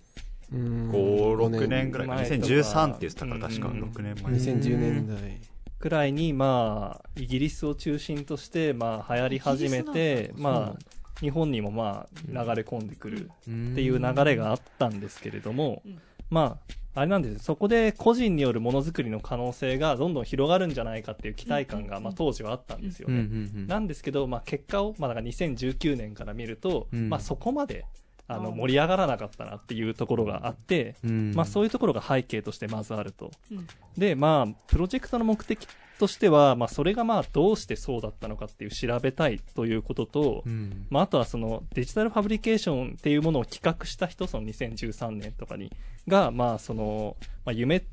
[0.51, 2.15] 5、6年ぐらいか。
[2.15, 2.47] 前とか。
[2.47, 3.67] 2013って言ってたから確か。
[3.69, 3.83] うん。
[3.83, 4.33] 6年前。
[4.33, 5.41] 2010年代。
[5.79, 10.79] くらいに、まあ、イギリスを中心として、まあ、流行り始めて、まあ、
[11.21, 13.49] 日本にもまあ、流れ込んでくるって
[13.81, 15.99] いう流れがあったんですけれども、うん。
[16.29, 16.59] ま
[16.95, 23.49] あ、あれなんですそこで個人によるものづくりの可能性がどんどん広がるんじゃないかっていう期待感が、まあ、当時はあったんですよね。
[23.67, 27.09] なんですけど、まあ、結果を、まあ、だから2019年から見ると、うん。
[27.09, 27.85] まあ、そこまで
[28.29, 33.31] あのうん盛り上がらなかったなっていうところがあって、うんまあ、そういうところが背景としてまずあると。
[33.51, 35.67] うんで、まあ、プロジェクトの目的
[35.99, 40.87] としては、まあ、それがまあ、どうしてそうだったのかっていう調べたいということと、うん。
[40.89, 45.71] まあ、あとはそのデジタルファブリケーションっていうものを企画した人、その2013年とかに、
[46.07, 47.83] が、まあ、その、まあ、夢っ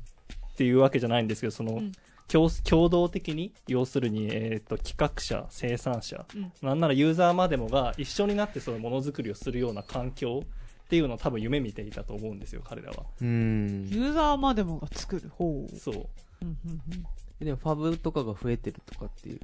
[0.55, 1.91] ていうわけじゃないんですけど、その、うん
[2.31, 13.05] 共共同的に、要するに、えっ、と、企画者、生産者、うんなんならユーザーまでもが一緒になってそのものづくりをするような環境っていうのを多分夢見ていたと思うんですよ、彼らは。
[13.21, 13.87] うん。
[13.89, 15.67] ユーザーまでもが作る方。
[15.79, 15.95] そう。
[16.41, 17.05] うんうんうん
[17.39, 19.39] でもファブとかが増えてるとかっていう。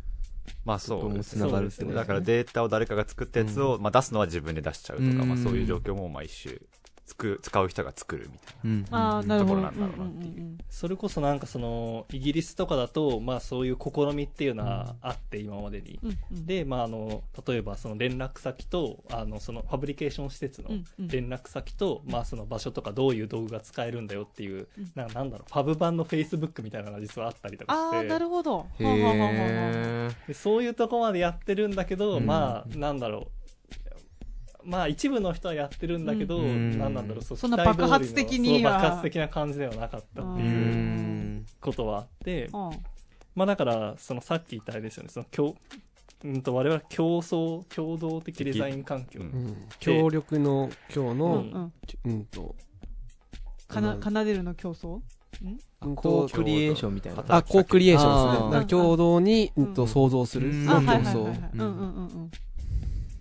[0.65, 6.59] まあそうです繋がるってことだからデータを誰かが作ったやつを、まあ出すのは自分で出しちゃうとか、うんまあそういう状況もまあ一種、
[7.05, 8.85] つく、使う人が作るみたいうん。
[8.91, 9.55] ああ、なるほど。
[9.55, 15.99] ところなんだろうなっていううんうんうんそれこそなんかその、イギリスとかだと、まあそういう試みっていうのはあって、今までに。
[16.01, 27.97] うんうんで、まああの、例えばその連絡先と、あの、そのファブリケーション施設のうんうん連絡先と、まあその場所とかどういう道具が使えるんだよっていううん、ななんだろう、ファブ版の Facebook みたいなのが実はあったりとかして。
[27.97, 28.65] ああ、なるほど。
[28.79, 30.27] へはあはあはあはあー。
[30.27, 33.42] でそういうとこまでやってるんだけど、うんまあ、なんだろう。
[34.65, 41.45] まあ一部の人はやってるんだけど、うんなんなんだろう、そんな爆発的に爆発的な感じではなかったってういうん。
[41.61, 42.71] ことはあって、うん
[43.35, 45.55] まあだから、そのさっき言ったあれですよね、その共、
[46.23, 49.21] うんと我々は競争、共同的デザイン環境。
[49.21, 51.73] うんうん協力の今日うの、うん。
[52.05, 52.55] うんと、
[53.67, 55.01] かな、奏でるの競争？
[55.43, 57.23] うんことうクリエーションみたいな。
[57.27, 58.65] あ、コークリエーションですね。
[58.67, 61.33] 共同に、うんと、うん想像するうんあ、の競はいはいはいはい。
[61.33, 62.27] 争。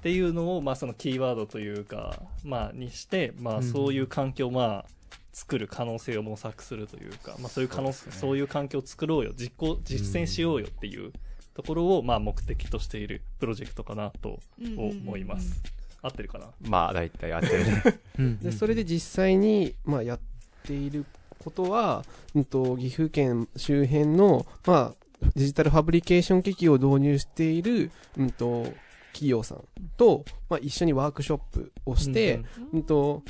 [0.02, 4.86] っていうのを、まあそのキーワードというか、まあにして、まうんあそういう環境をまあ、
[5.32, 11.12] 作る可能性を模索するというか、まあそういう可能性、ねそういう環境を作ろうよ、実行、実践しようよっていう
[11.54, 14.40] ところを、まあ目的としているプロジェクトかなと
[14.76, 15.62] 思います。
[16.02, 16.46] 合ってるかな？
[16.68, 17.82] まあ大体あってるね。
[18.18, 20.20] うんで、それで実際に、まあ、やっ
[20.64, 21.06] ている
[21.38, 28.66] ことは、うんと、岐阜県周辺の、まあ、デジタルファブリケーション機器を導入している、うんと、
[29.12, 29.64] 企業さん
[29.96, 33.22] と、まあ、一緒にワークショップをして、うんうんと、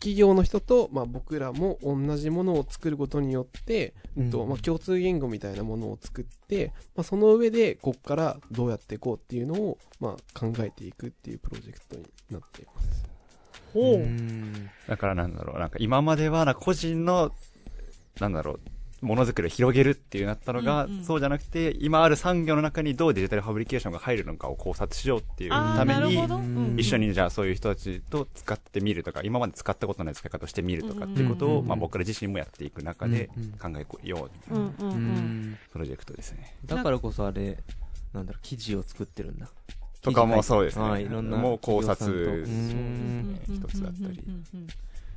[0.00, 13.04] 企業の人と、まあ、僕らも同じものを作ることによって、うんとうんまあ、共通言語みたいなものを作って、まあ、その上でここからどうやっていこうっていうのを、まあ、考えていくっていうプロジェクトになっています。
[13.74, 13.98] ほう。
[13.98, 17.30] んだからなんだろう、なんか今までは個人の、
[18.18, 18.60] なんだろう、
[19.00, 26.18] ものづくりを広げるっていうなったのが、うんうんそうじゃなくて、今ある産業の中にどうデジタルファブリケーションが入るのかを考察しようっていうために
[26.76, 35.56] 一緒にじゃあそういう人たちと使ってみるとか、今まで使ったことない使い方をしてみるとかっていうことを、うんうんうんまあ僕ら自身もやっていく中でうんうん考えようみたいうんな。
[35.72, 36.56] プロジェクトですね。
[36.66, 37.58] だからこそあれ、
[38.12, 39.48] なんだろう、記事を作ってるんだ。
[40.02, 40.84] とかもそうですね。
[40.84, 44.24] はいいろんなもう考察一つだったり。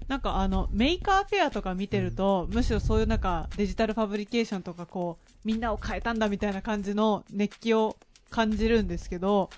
[0.07, 7.97] なんかあの、 Maker Faire とか見てると、むしろそういうなんかデジタルファブリケーションとかこう、みんなを変えたんだみたいな感じの熱気を
[8.29, 9.49] 感じるんですけど、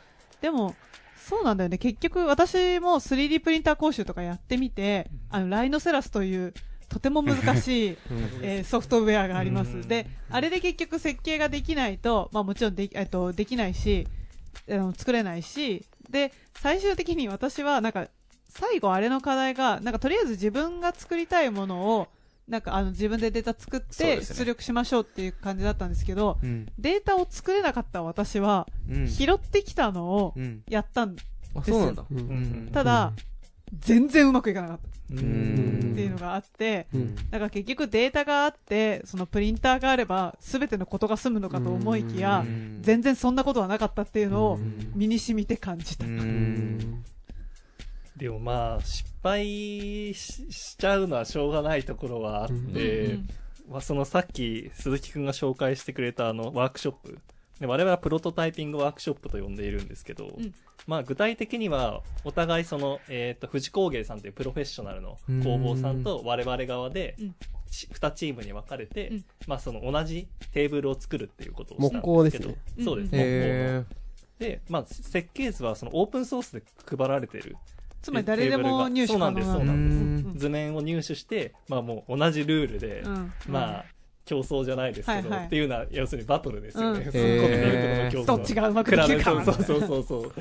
[0.42, 0.76] でも、
[1.18, 1.78] そうなんだよね。
[1.80, 6.54] 結局私も 3D プリンター講習とかやってみて、あの、 Rhinoceros という
[6.90, 7.98] とても難しい、
[8.42, 9.72] えーソフトウェアがあります。
[9.72, 14.08] うんで、あれで結局設計ができないと、まあもちろんでき、えっと、できないし、
[14.70, 18.08] あの作れないし、で、最終的に私はなんか、
[18.58, 22.08] 最後あれの課題が、なんかとりあえず自分が作りたいものを、
[22.48, 26.68] なんかあの自分でデータ作って出力しましょうっていう感じだったんですけど、うん。
[26.80, 29.08] データを作れなかった私は、うん。
[29.08, 30.64] 拾ってきたのをうん。
[30.70, 31.16] やったん、
[31.54, 32.06] あ、そうなんだ。
[32.10, 32.18] うん。
[32.18, 32.70] うん。
[32.72, 33.14] ただ、
[33.78, 34.88] 全然うまくいかなかった。
[35.12, 35.92] ううん。
[35.92, 37.16] っていうのがあって、うん。
[37.16, 42.78] だから結局データがあって、そのプリンターがあれば、すべてのことが済むのかと思いきやう、ん。
[42.82, 44.92] 全然そんなことはなかったっていうのをうん。
[44.96, 46.06] 身に染みて感じた。
[48.18, 49.46] でもまあ、失敗
[50.14, 53.30] ししちゃうのはしょうがないところはあって、うん
[53.70, 57.20] まあ、そのさっき鈴木くんが紹介してくれたあのワークショップ。
[57.60, 60.54] で我々はプロトタイピングワークショップと呼んでいるんですけど、ん。
[60.88, 67.36] まあ具体的にはお互いその、えっ、と、藤工芸さんというプロフェッショナルの工房さんと我々側でうん。
[67.72, 69.26] し2チームに分かれて、うん。
[69.48, 72.58] まあその同じテーブルを作るっていうことをしたんですけど、ね。
[72.84, 73.84] そうです、うん。
[73.84, 73.96] 木工
[74.40, 77.56] で、まあ設計図はそのオープンソースで配られてる
[78.06, 79.64] つまり誰でも入手可能そうー。
[79.64, 83.86] なんですうん図面を入手して、まあもう同じルールで、うんまあ、
[84.26, 87.00] 競争じゃないですけど、はいはいっていうのは、要するにバトルですよね。
[87.00, 88.38] うんすっごいメルトの競争。
[88.38, 90.34] どっちがうまくできるかそうそうそうそう。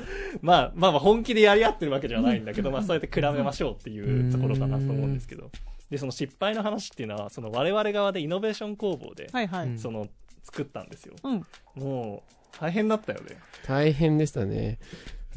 [0.43, 5.49] まあ、まあまあ本気でやり合ってるわけじゃないんだけど、まあそうやって比べましょうっていうところかなと思うんですけど。
[5.89, 9.67] で、その失敗の話っていうのは、その我々側でイノベーション工房で、はいはい。
[9.69, 10.07] うんその、
[10.43, 11.15] 作ったんですよ。
[11.23, 11.45] うん。
[11.75, 12.23] も
[12.53, 13.37] う、大変だったよね。
[13.65, 14.77] 大変でしたね。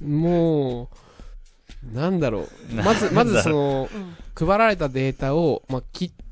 [0.03, 0.89] もう、
[1.93, 2.75] なんだろう。
[2.75, 4.47] まず、まずその、うん。
[4.47, 6.28] 配られたデータを、まあ、切って、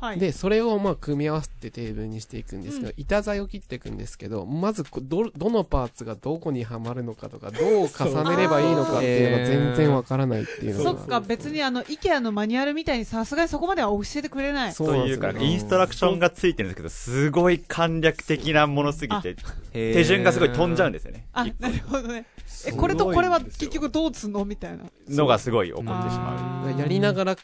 [0.00, 0.18] はい。
[0.18, 10.90] で、それをまあ組み合わせてテーブルにしていくんですけど、う板材を切っていくんですけど、まずこど、どのパーツがどこにはまるのかとか、 どう重ねればいいのかっていうのが全然わからないっていうのが。
[10.98, 14.72] そっか、別にあの、イケアのマニュアルみたいにさすがにそこまでは教えてくれない。
[14.72, 19.36] そういうか、インストラクションがついてるんですけど、すごい簡略的なものすぎて、
[19.72, 21.26] 手手順がすごい飛んじゃうんですよね。
[21.32, 22.26] あ、なるほどね。
[22.66, 24.44] え、これとこれは結局どうつんの？
[24.44, 24.84] みたいな。
[25.08, 27.36] のがすごい起こってしまあーやりながら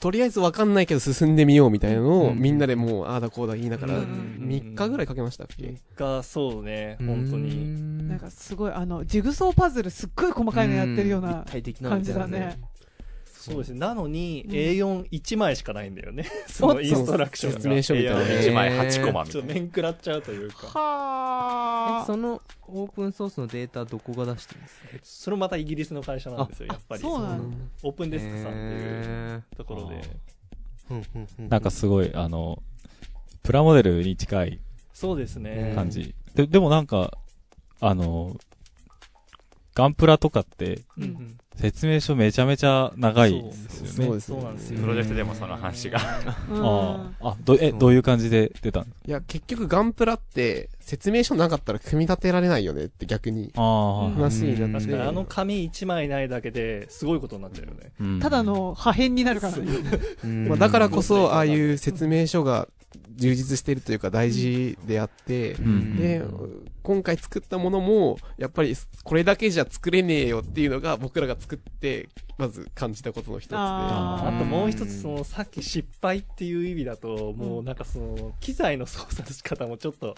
[0.00, 8.08] とりあえずわかんないけど進んでみようみたいなのを、うんみんなでもう、ああだこうだ言いながら、うん3日ぐらいかけましたっけ、が、そうね、本当に。
[8.08, 12.58] なんかすごい、あの、ジグソーパズルすっごい細かいのやってるような立体的な感じだね。
[13.44, 13.78] そうですね。
[13.80, 16.24] なのに、うん A41 枚しかないんだよね。
[16.48, 17.56] そのインストラクションが。
[17.60, 19.32] 説明書みたいな A41 1枚8コマみたいな。
[19.32, 20.66] ちょっと面食らっちゃうというか。
[20.78, 24.80] はえそのオープンソースのデータどこが出してるんです？
[24.80, 27.02] かそれもまたイギリスの会社なんですよ、やっぱり。
[27.02, 29.94] そうなのうんオープンデスクさんっていうへところで。
[29.96, 30.00] ー
[30.90, 32.62] うんうんうんなんかすごい、あの、
[33.42, 34.60] プラモデルに近い
[34.92, 35.72] そうですね。
[35.74, 36.14] 感じ。
[36.34, 37.16] で、でもなんか、
[37.80, 38.36] あの、
[39.74, 40.80] ガンプラとかって。
[41.56, 43.90] 説明書めちゃめちゃ長いですよね。
[43.92, 44.80] そうですねそうなんですよ。
[44.80, 46.00] プロジェクトでもその話が。
[46.50, 48.86] うんああ、あ、ど、え、どういう感じで出たの？
[49.06, 54.86] いや、結局ガンプラって、説明書なかったら組み立てられないよねって逆にああ、うん話になって。
[54.86, 57.92] 確かにあの紙1枚ないだけですごいことになっちゃうよね。
[58.00, 59.64] うんただ、の破片になるからね。
[60.24, 62.66] うんまあ、だからこそ、ああいう説明書が
[63.16, 66.22] 充実しているというか大事であって、うんで、
[66.82, 73.56] 今回作ったものも、やっぱりこれだけじゃ作れねえよっていうのが僕らが作って、まず感じたことの一つで。
[73.56, 80.16] ああともう一つ、その、さっき失敗っていう意味だと、もうなんかその、機材の操作の仕方もちょっと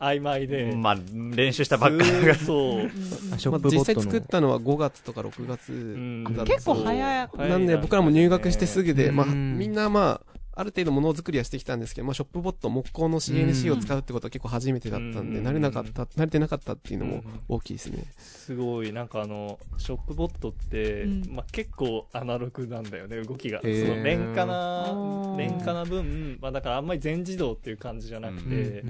[0.00, 0.72] 曖昧で。
[0.74, 2.34] まあ、練習したばっかりが。
[2.34, 2.90] そう。
[3.70, 7.28] 実際作ったのは5月とか6月んだったん結構早い。
[7.48, 10.29] なんで僕らも入学してすぐで、うんまあ、みんなまあ、
[10.60, 15.46] ある程度ものづくりはしてきたんですけど、まあ、ショップボット、木工の CNC を使うってことは結構初めてだったんで、うん。
[15.46, 18.04] 慣れなかった、慣れてなかったっていうのもうん大きいですね。
[18.18, 21.24] すごい、なんかあの、ショップボットって、うん。
[21.34, 23.60] まあ、結構アナログなんだよね、動きが。
[23.62, 28.84] その廉価あなー、廉価な分、まあだからあんまり全自動っていう感じじゃなくて、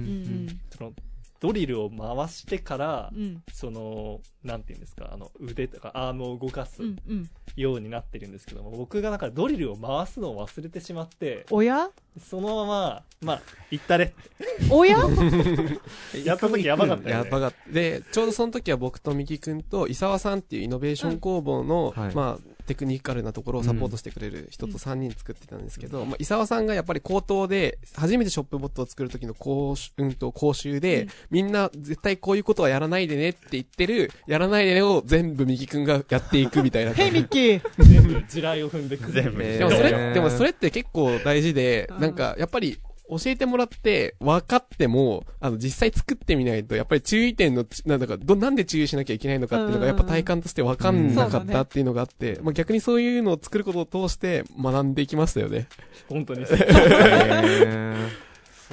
[0.76, 0.92] その
[1.40, 3.42] ドリルを回してから、うん。
[3.52, 6.96] その、なんていうんですか、あの、腕とかアームを動かすうん。
[7.08, 7.30] うん。
[7.56, 11.90] ようになってるんですけども、僕がだからドリルを回すのを忘れてしまって、おや？
[12.22, 14.12] そのまま、まあ、行ったれ。
[14.70, 14.98] おや？
[16.24, 17.24] やった時やばかったよね。
[17.24, 17.72] やばかった。
[17.72, 31.08] で、ちょうどその時は僕と三木くんと、伊沢さんっていうイノベーション工房の、はいまあ、テクニカルなところをサポートしてくれる人と3人作ってたんですけど、まあ、伊沢さんがやっぱり口頭で、初めてショップボットを作る時の講習、うんと、講習で、うん。
[31.32, 37.10] みんな絶対こういうことはやらないでねって言ってる、やらないでねを全部三木くんがやっていくみたいなヘイ。
[37.12, 37.62] ミッキー。
[37.78, 39.12] 全部地雷を踏んでくる。
[39.14, 42.78] 全部えーでもそれ、えーでもそれって結構大事でう、んなんか、やっぱり、
[43.10, 55.66] 教えてもらって、分かっても、あの、実際作ってみないと、やっぱり注意点の、なんだか、ど、なんで注意しなきゃいけないのかっていうのが、やっぱ体感として分かんなかったっていうのがあって、まあ逆にそういうのを作ることを通して学んでいきましたよね。
[56.08, 56.58] 本当にそう。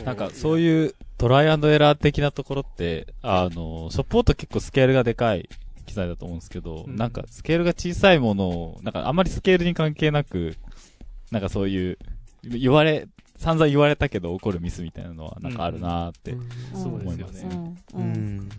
[0.05, 5.49] なんかそういうトライアンドエラー的なところって、あの、ショップボット結構スケールがでかい
[5.87, 6.95] 機材だと思うんですけど、うん。
[6.95, 10.55] なんかスケールが小さいものを、なんかあんまりスケールに関係なく、
[11.31, 11.97] なんかそういう、
[12.43, 16.35] 言われ、散々言われたけど起こるミスみたいなのはなんかあるなーって。
[16.73, 17.25] 思いね。
[17.93, 18.49] うんうん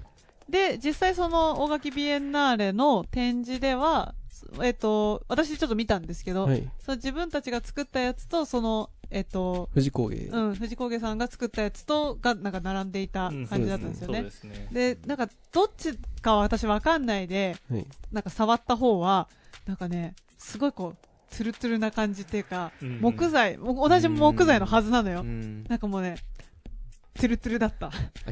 [0.48, 4.14] で、実際その大垣ビエンナーレの展示では、
[4.62, 6.66] えっ、と、私ちょっと見たんですけど、はい。
[6.78, 10.26] その自分たちが作ったやつと、その、えっ、と、富士工芸。
[10.26, 14.22] うん、藤工芸さんが作ったやつと、が、なんか並んでいたうん感じだったんですよそうね。
[14.22, 14.68] ですね。
[14.72, 17.86] で、なんか、どっちかは私わかんないで、はい。
[18.10, 19.28] なんか触った方は、
[19.66, 23.00] なんかね、すごいこう、ツルツルな感じっていうか、うん。
[23.00, 25.20] 木材、も同じ木材のはずなのよ。
[25.20, 25.64] うん。
[25.68, 26.16] なんかもうね、
[27.18, 27.88] ツルツルだった。
[27.88, 27.90] あ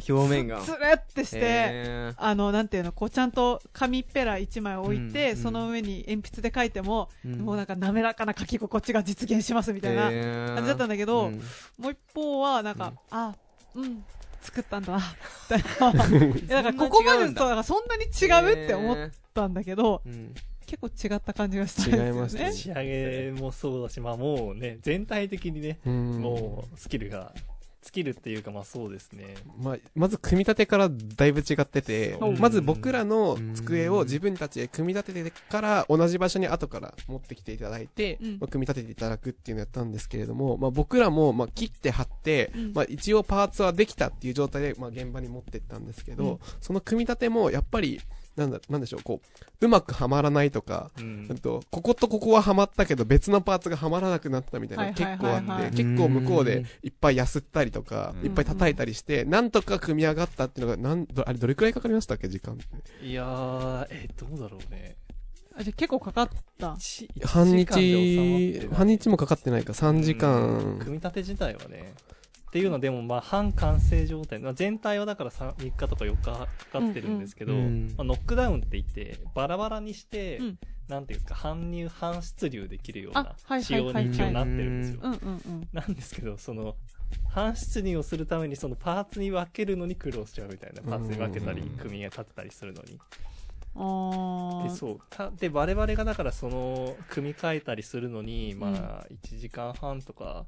[0.08, 0.60] 表面が。
[0.60, 5.36] ツルってして、あの、なんていうの、こうちゃんと紙っぺら一枚置いて、うん。
[5.36, 7.40] その上に鉛筆で書いても、うん。
[7.40, 10.04] もうなんか滑らかな書き心地が実現しますみたいな
[10.54, 11.40] 感じだったんだけど、うん。
[11.78, 13.18] もう一方は、なんか、うん。
[13.18, 13.36] あ、
[13.74, 14.04] うん、
[14.40, 15.02] 作ったんだ、み
[15.48, 16.06] たいな。
[16.06, 20.34] いや、だからここまで、そう、だからそんなに違うって思ったんだけど、うん
[20.66, 22.10] 結構違った感じがしたんですよね。
[22.10, 22.52] 違いましたね。
[22.52, 26.20] 仕上げもそうだし、まあもうね、全体的にね、うん。
[26.20, 27.32] もうスキルが、
[27.82, 29.36] スキルっていうかまあそうですね。
[29.62, 38.30] まあ、まず組み立てからだいぶ違っててうん、まず僕らの机を自分たちで組み立ててから同じ場所に後から持ってきていただいて、うん。
[38.40, 42.72] まあ、組み立てていただくっていうのをやったんですけれども、まあ僕らもまあ切って貼って、うん。
[42.74, 46.38] まあ一応パーツはできたっていう状態でまあ現場に持ってったんですけど、うん。
[46.60, 48.00] その組み立てもやっぱり、
[48.36, 49.20] なんだ、なんでしょう、こ
[49.60, 62.56] う、うまくはまらないとか、うんうんと、こことここははまったけど別のパーツがはまらなくなったみたいなの結構あって、結構向こうでうんいっぱいやすったりとか、うんいっぱい叩いたりして、なんとか組み上がったっていうのが、なん、どあれどれくらいかかりましたっけ、時間っ
[63.00, 63.06] て？
[63.06, 64.96] いやー、えー、どうだろうね。
[65.58, 66.76] あじゃあ結構かかった。
[66.78, 70.92] 一半日、る半日もかかってないか、3時間組。
[70.92, 71.94] み立て自体はね、
[72.48, 85.00] っていうのでも、まあ、半完成状態、まあ、全体はだから 3, 3日とか4日かかってるんですけど、うんうんまあ、ノックダウンって言って、バラバラにして、うんなんていうんですか、搬入、搬出流できるようあなはい仕様に一応なってるんですよ。
[85.72, 86.76] なんですけど、その、
[87.34, 90.82] 搬出入をするためにそのパーツに分けるのに苦労しちゃうみたいな。
[90.82, 93.00] パーツに分けたりうん、組み合立てたりするのに。
[93.74, 95.00] あで、そう。
[95.10, 100.46] たで、我々がだからその、組み替えたりするのに、まあ、1時間半とか、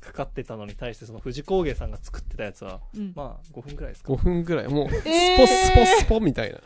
[0.00, 4.16] かかってたのに対して、その藤工芸さんが作ってたやつは、うんまあ、5分くらいですか5。
[4.16, 6.58] 分ぐらい、もう、ス えーポスポスポみたいな。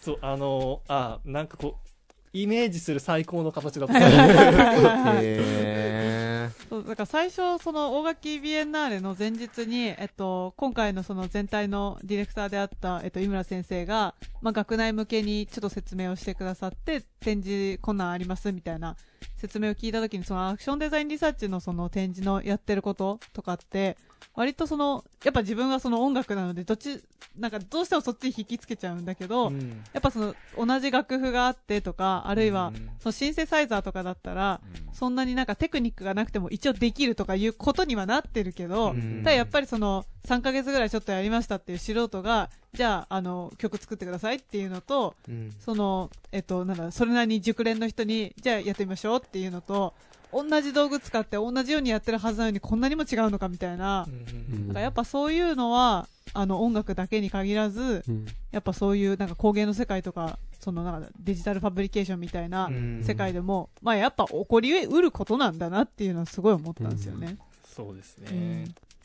[0.00, 1.88] そう、あのあ、なんかこう、
[2.34, 3.94] イメージする最高の形だった。
[5.22, 18.96] へそうだから最初、その大垣ビエンナーレの前日に、えっと、今回のその全体のディレクターであった、えっと、井村先生が、まあ、学内向けにちょっと説明をしてくださって、展示こんなんありますみたいな
[19.36, 23.96] 説明を聞いたときに、そのアクションデザインリサーチのその展示のやってることとかって、
[24.34, 27.02] 割とその、やっぱ自分はその音楽なので、どっち、
[27.38, 29.84] なんかどうしてもそっちに引きつけちゃうんだけど、うん。
[29.92, 34.60] やっぱその、同じ楽譜があってとか、あるいはうん、そのシンセサイザーとかだったら、
[34.92, 39.22] そんなになんかテクニックがなくても一応できるとかいうことにはなってるけど、うん。
[39.22, 45.52] ただやっぱりその3ヶ月ぐらいちょっとやりましたっていう素人が、じゃあ、あの、曲作ってくださいっていうのと、うん。
[45.58, 49.94] その、えっと、なんだ、それなりに熟練の人に、じゃあやってみましょうっていうのと、
[50.32, 54.66] 同じ道具使って同じようにやってるはずなのにこんなにも違うのかみたいな、うん。
[54.68, 58.26] なんかやっぱそういうのは、あの音楽だけに限らず、うん。
[58.52, 63.02] やっぱそういうなんか工芸の世界とか、そのなんかデジタルファブリケーションみたいなうん。
[63.04, 67.36] 世界でも、まあやっぱ起こり得ることなんだなっていうのはすごい思ったんですよね。
[67.66, 68.64] そうですね。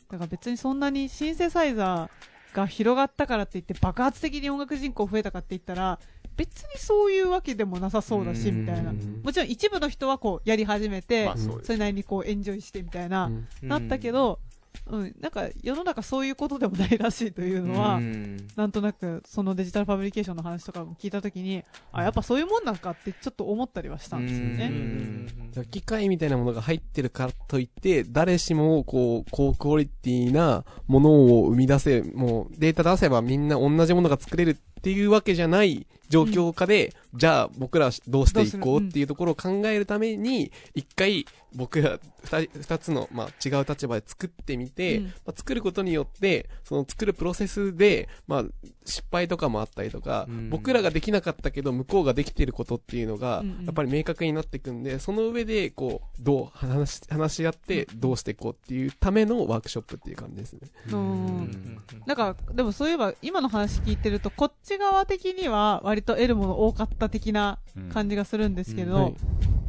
[0.10, 6.00] うんだから別にそんなにシンセサイザーが広がったからって言って爆発的に音楽人口増えたかって言ったら、
[6.38, 8.94] 別にそういうわけでもなさそうだし、うんみたいなう。
[8.94, 14.40] んもちろん一部の人はこうやり始めて、まあそそれなりにこうエンジョイしてみたいな、うんなったけど、
[14.86, 18.38] うん、なんか世の中そういうことでもないらしいというのは、うん。
[18.56, 24.68] なんとなくそのデジタルファブリケーションの話とかも聞いたときに、あ、やっぱそういうもんなんかってちょっと思ったりはしたんですようね。
[24.68, 25.28] ん。
[25.72, 45.06] 機械みたいなものが入ってるからといって、誰しも、こう、高クオリティなものを生み出せ、もう、データ出せばみんな同じものが作れるっていうわけじゃない状況下で、じゃあ僕らどうしていこうっていうところを考えるために、一回僕ら二人二つの、まあ、違う立場で作ってみて、うん。
[45.06, 48.44] まあ、作ることによって、その作るプロセスで、まあ、
[48.86, 50.50] 失敗とかもあったりとか、うん。
[50.50, 60.60] 僕らができなかったけど、向こうができていることっていうのが、やっぱり明確になっていくんで、その上で、こう、どう話し、話し合って、どうしていこうっていうためのワークショップっていう感じですね。
[60.92, 61.82] うん。
[62.06, 67.60] なんか、でもそういえば、今の話聞いてると、こっち側的には、割と得るもの多かった的な
[67.94, 69.16] 感じがするんですけど、はい。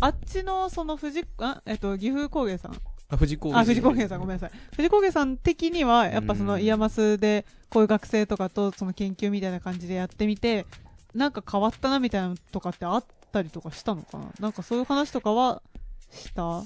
[0.01, 2.77] あっちの、その、藤、あ、えっと、岐阜工芸さん。
[3.11, 4.51] あ、藤子あ、藤工芸さん、ごめんなさい。
[4.77, 10.67] 藤工芸さん的には、やっぱその、うん IAMASで、こういう学生とかと、その研究みたいな感じでやってみて、
[11.15, 14.33] なんか変わったなみたいなのとかってあったりとかしたのかな？
[14.41, 15.63] なんかそういう話とかは、
[16.11, 16.63] した？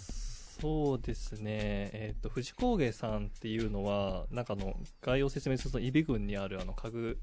[0.61, 7.19] そうですね、えっ、と、富士工芸さんっていうのは、なんかあの、概要を説明すると、揖斐郡にあるあの家具、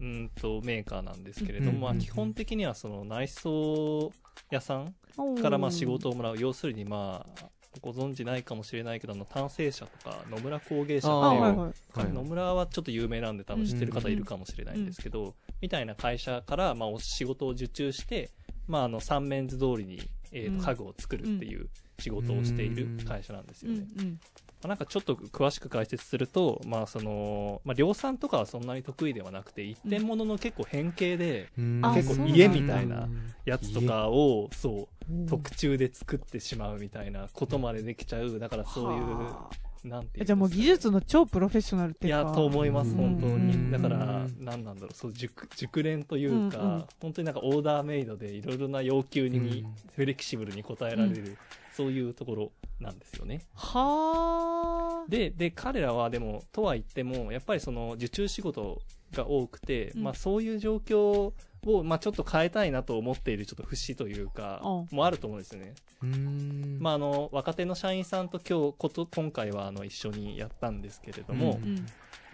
[0.00, 4.12] うんと、メーカーなんですけれども、うんまあ、基本的にはその内装
[4.50, 4.94] 屋さん
[5.42, 7.48] からまあ仕事をもらう、要するにまあ、
[7.80, 11.58] ご存知ないかもしれないけど、あの、単成者とか、野村工芸社あ、っていう、はいはい。
[11.58, 18.30] はい野村はちょっと有名なんで多分知ってる方いるかもしれないんですけど、みたいな会社から、まあ、お仕事を受注して、
[18.66, 20.00] まあ、あの、三面図通りに、
[20.32, 21.68] えと家具を作るっていう
[22.00, 23.86] 仕事をしている会社なんですよね。
[23.96, 24.20] うんうん。
[24.62, 32.26] まあなんかちょっと詳しく解説すると、まあ、その、まあ、量産とかはそんなに得意ではなくて、一点物の結構変形で、うなんだ。
[32.26, 33.08] 家みたいな
[33.46, 38.38] やつとかを、そう、特注で作ってしまうみたいなことまでできちゃう。
[38.38, 39.70] だからそういう、はあ。
[39.88, 40.26] なんてね。
[40.26, 42.20] じゃあもう技術の超プロフェッショナルっていうか。
[42.22, 42.96] いや、と思います、うん。
[42.96, 43.54] 本当に。
[43.54, 46.84] うんだから、何なんだろう、そう、熟、熟練というか、うんうん。
[47.00, 49.74] 本当になんかオーダーメイドでいろいろな要求にうん。
[49.94, 51.36] フレキシブルに応えられる、
[51.72, 53.46] そういうところなんですよね。
[53.54, 55.10] はあ。
[55.10, 58.80] で、で、彼らはでも、とは言っても、やっぱりその受注仕事
[59.12, 61.32] が多くて、うんまあそういう状況
[61.66, 65.74] を、まあちょっと変えたいなと思っているちょっと節というか、うんもあると思うんですよね。
[66.02, 71.86] うんまああの、若手の社員さんと今日、こと、今回はあの、一緒にやったんですけれども、うんうん。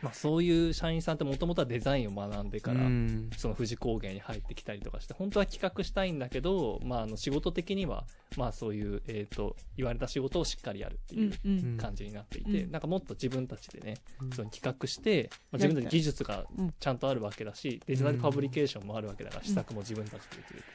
[0.07, 8.05] まあそういう社員さんってもともとはデザインを学んでから、うんその富士工芸に入ってきたりとかして、本当は企画したいんだけど、まああの仕事的には、
[8.37, 11.77] まあそういう、えっ、と、言われた仕事をしっかりやるってういう。
[11.77, 20.61] 感じになっていて、うんなんかもっと自分たちでね、うんその企画して、まあ、自分たちの技術がうんちゃんとあるわけだし、デジタルファブリケーションもあるわけだから、試作も自分たちでできる。
[20.61, 20.67] だか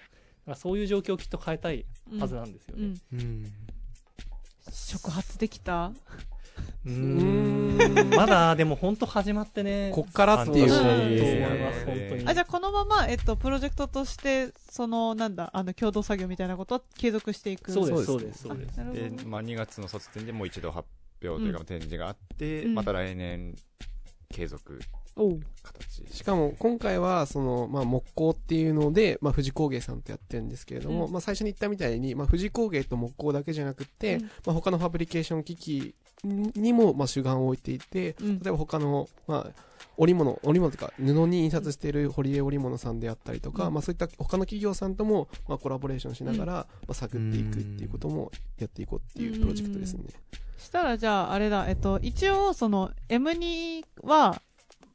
[0.47, 1.85] らそういう状況をきっと変えたい
[2.19, 2.93] はずなんですよね。
[3.13, 3.19] うん。
[3.19, 3.53] うん
[4.71, 5.91] 触発できた？
[6.85, 8.15] うーん。
[8.15, 12.27] まだでも本当始まってねこっからっていう。
[12.27, 17.71] あ、じゃあこのまま、えっと、プロジェクトとして、その、なんだ、あの、共同作業みたいなことは継続していく。
[17.71, 18.05] そうです。
[18.05, 18.77] そううですすそうです。
[18.77, 20.87] で、まあ、2月の卒展でもう一度発
[21.23, 22.75] 表というか展示があって、うん。
[22.75, 23.55] また来年
[24.29, 24.79] 継続
[26.09, 31.11] しかも今回はその、まあ、木工っていうので、まあ、富士工芸さんとやってるんですけれども、うん。
[31.11, 34.21] まあ、最初に言ったみたいに、まあ、富士工芸と木工だけじゃなくて、うん。
[34.23, 38.39] まあ、他のファブリケーション機器にも、まあ、主眼を置いていて、うん。
[38.39, 39.61] 例えば他の、まあ、
[39.97, 43.73] 織物、織物というか、布に印刷している堀江織物さんであったりとか、うん。
[43.73, 50.03] まあそういった他の企業さんとも、まあコラボレーションしながら、まあ探っていくっていうこともやっていこうっていうプロジェクトですね。
[50.57, 54.41] したら、じゃあ、あれだ、えっと、一応、その、M2 は、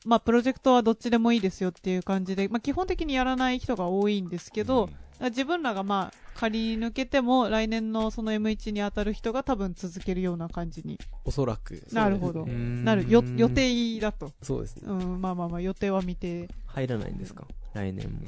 [0.05, 4.89] まあ、プロジェクトはどっちでもいいですよっていう感じで、まあ、基本的にやらない人が多いんですけど、
[5.21, 11.83] 自分らがまあ、借り抜けても、来年のその M1 に当たる人が多分続けるような感じにおそらく。
[11.93, 14.33] なるほどなる、よ、予定だと。
[14.43, 14.83] そうですね。
[14.87, 16.49] うん、まあまあまあ、予定は見て。
[16.67, 17.47] 入らないんですか？
[17.73, 18.21] 来年も。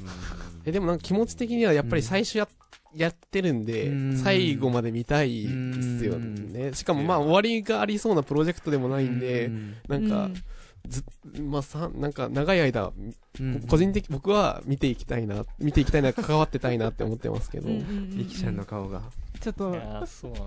[0.65, 2.47] え、でもなんか気持ち的にはやっぱり最初や、
[2.95, 5.49] やってるんでうん、最後まで見たいで
[5.99, 6.73] すよね。
[6.73, 9.51] しかもまあ終わりがありそうなプロジェクトでもないんで、
[9.87, 10.29] なんか、
[10.87, 11.03] ず、
[11.41, 13.13] まあさ、なんか長い間、うん、
[13.67, 17.69] 個人的、僕は見ていきたいな、見ていきたいな、関わってたいなって思ってますけど。
[17.69, 19.01] リキちゃんの顔が。
[19.39, 19.73] ちょっと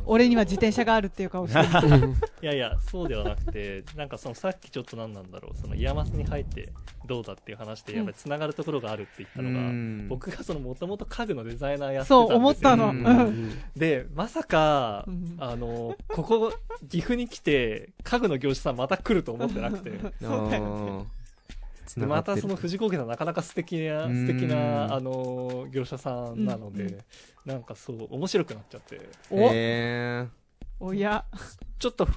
[0.05, 1.88] 俺には自転車があるっていう顔してる。
[1.88, 6.70] う んいやいや、そうではなくて、なんかそのさっきちょっと何なんだろう、その IAMASに入って
[7.07, 10.09] どうだっていう話で、やっぱり繋がるところがあるって言ったのが、うん。
[10.09, 12.36] 僕がそのもともと家具のデザイナーやってたそう、んですよ。
[12.38, 13.32] 思ったの。
[13.74, 15.36] で、まさか、うん。
[15.38, 16.53] あの、ここ、
[16.90, 19.90] 岐阜に来て、家具の業者さんまた来ると思ってなくて、
[20.20, 21.22] そうだよね。
[22.01, 24.26] でまたその藤子家さんなかなか素敵な、うん。
[24.26, 26.99] 素敵な、あの、業者さんなので、うん。
[27.45, 30.28] なんかそう、面白くなっちゃって、お、え
[30.80, 31.24] おや。
[31.78, 32.09] ちょっと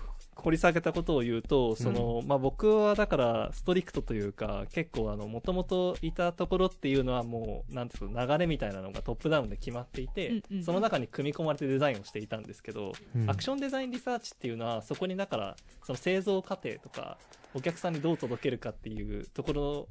[0.46, 13.30] 掘り下げたことを言うと、その、まあ、僕はだからストリクトというか、結構あの、もともといたところっていうのはもう、なんていうの、流れみたいなのがトップダウンで決まっていて、うんうんその中に組み込まれてデザインをしていたんですけど、うん。
[13.30, 17.18] アクションデザインリサーチっていうのは、そこにだから、その製造過程とか、
[17.56, 19.88] お客さんにどう届けるかっていうところ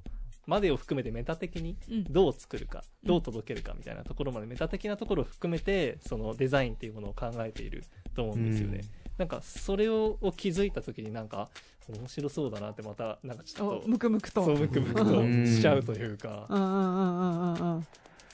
[0.46, 2.04] までを含めてメタ的にうん。
[2.04, 3.08] どう作るか、うん。
[3.08, 7.82] どう届けるかみたいなところまでメタ的なところを含めて、そのデザインっていうものを考えている
[8.14, 8.82] と思うんですよね。
[9.18, 11.48] なんか、それをを気づいたときになんか、
[11.88, 14.44] 面白そうだなってまた、なんかちょっおと、むくむくと。
[14.44, 17.80] そう、ムクムクとしちゃうというか、うんうんうんうんうんうん。
[17.80, 17.86] だ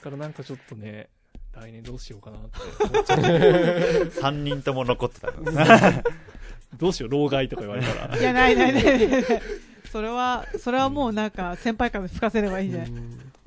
[0.03, 1.09] からなんかちょっとね、
[1.53, 3.19] 来年どうしようかなって思っちゃう。
[3.19, 5.43] 3人とも残ってたの
[6.77, 8.17] どうしよう、老害とか言われたら。
[8.17, 9.23] いや、ないないないないない。
[9.91, 12.91] それは、それはもうなんか、先輩から吹かせればいいんじゃない？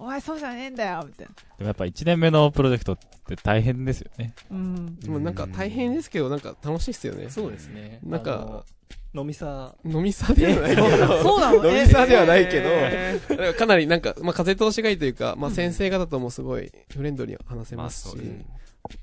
[0.05, 1.32] お前そうじゃねえんだよみたいな。
[1.59, 4.34] でもやっぱ1年目のプロジェクトって大変ですよね。
[4.50, 4.96] うん。
[5.00, 7.30] でもなんか大変ですけど、なんか楽しいっすよね。
[7.30, 8.00] そうですね。
[8.05, 8.66] なんか
[9.14, 11.22] 飲みさ、飲み差 ではないけど。
[11.22, 11.70] そうなの？
[11.70, 18.28] 飲み差ではないけど、からかなりなんか、まあ、風通しがいいというか、まあ、先生方ともすごいフレンドリーに話せますし、まあそ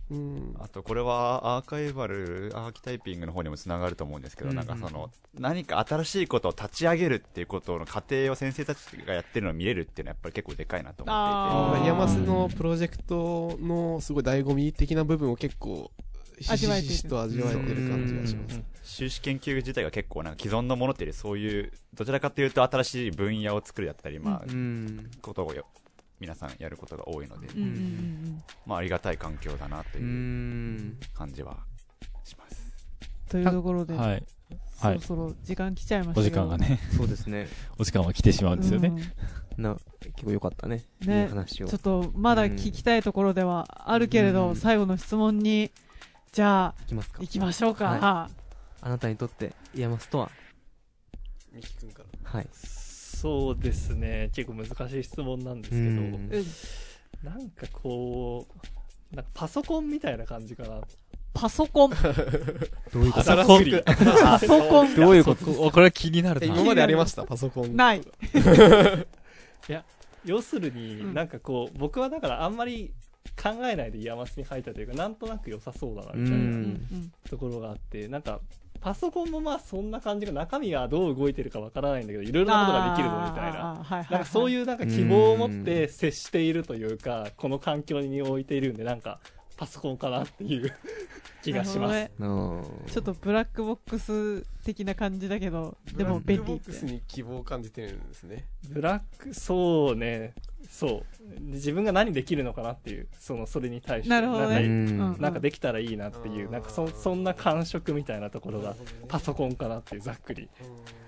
[0.09, 0.55] うん。
[0.59, 5.09] あとこれはアーカイバルアーキタイピングの方にもつながると思うんですけど、うんなんかその
[5.39, 15.89] 何か新しいことを立ち上げるっていうことの過程を先生たちがやってるのを見れるっていうのはやっぱり結構でかいなと思っていて IAMASのプロジェクトのすごい醍醐味的な部分を結構、
[16.37, 18.61] ひし味わえてるひしと味わえてる感じがします。
[18.83, 25.09] 修士研究自体が結構なんか既存のものっていうよりそういうどちらかというと新しい分野を作るだったり、まあうん。
[25.21, 25.65] ことをよ
[26.21, 30.01] 皆さんやることが多いので、うんうんうんまあありがたい環境だなとう。
[30.01, 31.57] いうん感じは
[32.23, 32.71] します。
[33.27, 34.23] というところで、はい。
[34.79, 36.57] そろそろ時間来ちゃいましたよお時間が。
[36.59, 37.47] ね、そうですね。
[37.79, 38.93] お時間は来てしまうんですよね。
[39.57, 40.83] な、結構良かったね。
[41.01, 41.77] ねいい話をちょ。
[41.77, 45.71] っと、まだ聞きたいところではあるけれど、うん最後の質問に、
[46.31, 47.21] じゃあ、いきますか。
[47.21, 47.85] 行きましょうか。
[47.85, 48.29] は
[48.81, 50.31] あなたにとって、 IAMASとは
[51.51, 52.29] ミキ君から。
[52.29, 52.47] はい。
[53.21, 54.29] そうですね。
[54.33, 56.31] 結構難しい質問なんですけど、うんうん
[57.23, 58.47] なんかこ
[59.11, 60.81] う、なんかパソコンみたいな感じかな。
[61.35, 61.91] パソコン？
[62.91, 63.25] どういうこと？
[63.25, 63.65] パソコン
[64.23, 64.95] パソコン。
[64.97, 65.45] どういうこと？
[65.45, 66.47] こ これ気になるな。
[66.47, 67.23] え今までありました？
[67.23, 67.75] パソコン。
[67.75, 68.01] ない。
[70.25, 72.91] 要するに、うんなんかこう、僕はだからあんまり
[73.41, 76.79] 考えないで IAMASに入ったというか、なんとなく良さそうだな、みたいうんな
[77.29, 78.39] ところがあって、なんか、
[78.81, 83.85] パソコンもまあそんな感じが、中身がどう動いてるかわからないんだけど、いろいろなことができるぞ、みたいな。
[84.09, 89.19] なんかそういうなんか希望を持って接しているというか、この環境に置いているんで、なんか
[89.61, 90.73] パソコンかなっていう
[91.43, 92.09] 気がします。
[92.17, 92.63] ちょ
[92.99, 96.73] っとブラックボックス的な感じだけど、でも便利ってブラックボック。
[96.73, 98.47] スに希望を感じてるんですね。
[98.69, 100.33] ブラック、そうね。
[100.67, 101.29] そう。
[101.29, 104.09] で自分が何できるのかなっていうそのそれに対して。
[104.09, 104.67] なるほどね。
[104.67, 108.75] なんかできたらいいなっていうなんかそそんな感触みたいなところが
[109.07, 110.49] パソコンかなっていうざっくり。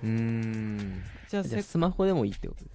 [0.03, 1.01] うーん。
[1.27, 2.69] じゃあせじゃあスマホでもいいってことで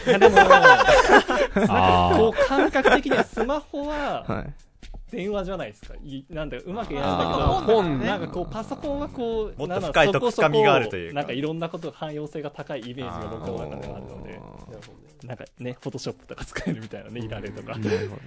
[0.00, 0.18] すよね。
[0.18, 4.54] でもあ こう感覚的にはスマホははい
[5.10, 5.94] 電話じゃないですか。
[6.02, 7.18] いなんだうまく言えあー。
[7.18, 11.14] ないんだけど本なんかこうパソコンはこうもっとなんだ深いとそこそこ深みがあるというか。
[11.14, 14.40] なんかいろんなこと汎用性が高いイメージが僕の中ではあるので。
[15.22, 18.22] あなんかねフォトショップとか使えるみたいなねいられとかーなるほど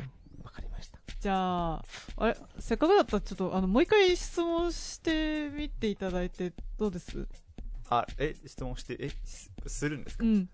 [0.46, 0.98] わかりました。
[1.20, 1.84] じゃあ、
[2.18, 7.28] あれ、せっかくだったらちょっと、あの、もう一回質問してみていただいて、どうです？
[7.90, 10.24] あ、え、質問して、え、すするんですか？
[10.24, 10.50] うん。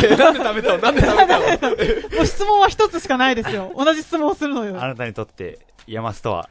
[0.00, 3.72] じゃあ、 なんでダメだろなんでダメだろもう質問は一つしかないですよ。
[3.76, 4.82] 同じ質問をするのよ。
[4.82, 6.48] あなたにとって、イヤマスとは、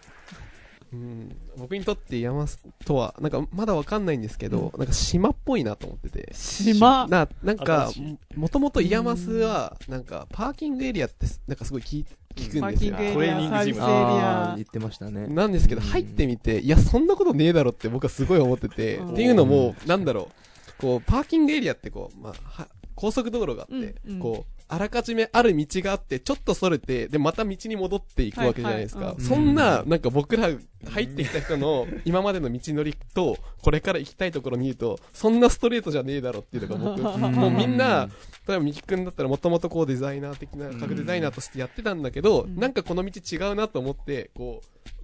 [0.94, 2.46] うん僕にとって山
[2.86, 6.30] とは、なんかまだわかんないんですけど、なんか島っぽいなと思ってて。
[6.34, 7.08] 島？
[7.08, 12.06] な、なんか新しい、もともとイヤマスは、なんか、パーキングエリアって、なんかすごい聞い
[12.36, 12.62] 聞くんですよ。
[12.62, 13.04] パーキング。
[13.04, 13.80] エトレリア、ーニングジム。
[13.80, 14.52] エリア。
[14.52, 14.56] あー。
[14.56, 14.66] 言。
[14.66, 15.28] ってましたね。
[15.28, 15.88] なんですけど、うん。
[15.88, 19.14] 入ってみて、いや、そんなことねえだろって僕はすごい思ってて、うん。
[19.14, 20.30] っていうのも、なんだろ
[20.78, 22.68] う、こう、パーキングエリアってこう、まあ、は
[22.98, 24.20] 高速道路があって、うんうん。
[24.20, 29.00] こう、あらかじめある道があって、ちょっとそれて、で、また道に戻っていくわけじゃないですか。
[29.00, 30.50] はいはいそんな、なんか僕ら
[30.90, 37.36] 入ってきた人の今までの道のりと、これから行きたいところ見ると、そんなストレートじゃねえだろっていうのが僕、うん。
[37.36, 38.10] もうみんな、
[38.48, 42.58] 例えば、みきくんだったらもともとこうデザイナー的な、ん家具デザイナーとしてやってたんだけど、うん。
[42.58, 44.97] なんかこの道違うなと思って、こう、う、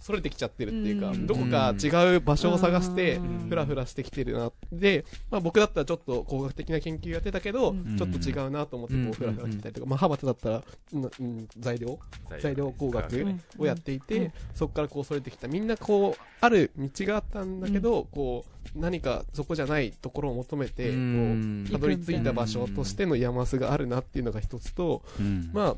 [0.00, 1.26] それてきちゃってるっていうか、うん。
[1.26, 4.52] どこか違う場所を探してうん、ふらふらしてきてるな。
[4.70, 7.96] で、まあ僕だったらちょっと工学的な研究やってたけど、うん。
[7.96, 11.98] ちょっと違うなと思ってこうふらふら来たりとか、まあハバタだったら、うんうん材料？
[12.40, 12.70] 材料。
[12.72, 13.40] 工学うん。
[13.58, 14.32] をやっていて、うん。
[14.54, 15.48] そこからこうそれてきた。
[15.48, 18.44] みんなこう、ある道があったんだけど、こ
[18.74, 25.50] う、何かそこじゃないところを求めて、こう、うんたどり着いた場所としての山マがあるなっていうのが一つと、うん。
[25.54, 25.76] まあ、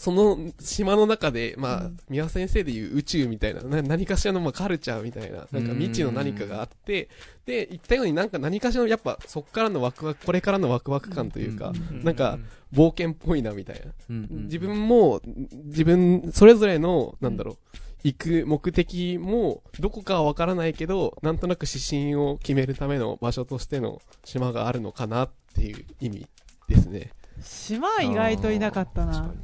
[0.00, 7.10] その島の中で、まあうん、三輪先生でいう宇宙みたいな、な何かしらのまあカルチャーみたいな、なんか未知の何かがあって、
[7.44, 12.02] で、言ったようになんか何かしらの、やっぱそっからのワクワク、これからのワクワク感というか、うん。
[12.02, 12.38] なんか
[12.72, 13.92] 冒険っぽいなみたいな。
[14.08, 15.20] 自分も、
[15.66, 26.26] 自分、それぞれの、なんだろう、行く目的も、どこかはわからないけど、なんとなく指針を決めるための場所としての島があるのかなっていう意味
[26.68, 27.10] ですね。
[27.42, 29.34] 島は意外といなかったな。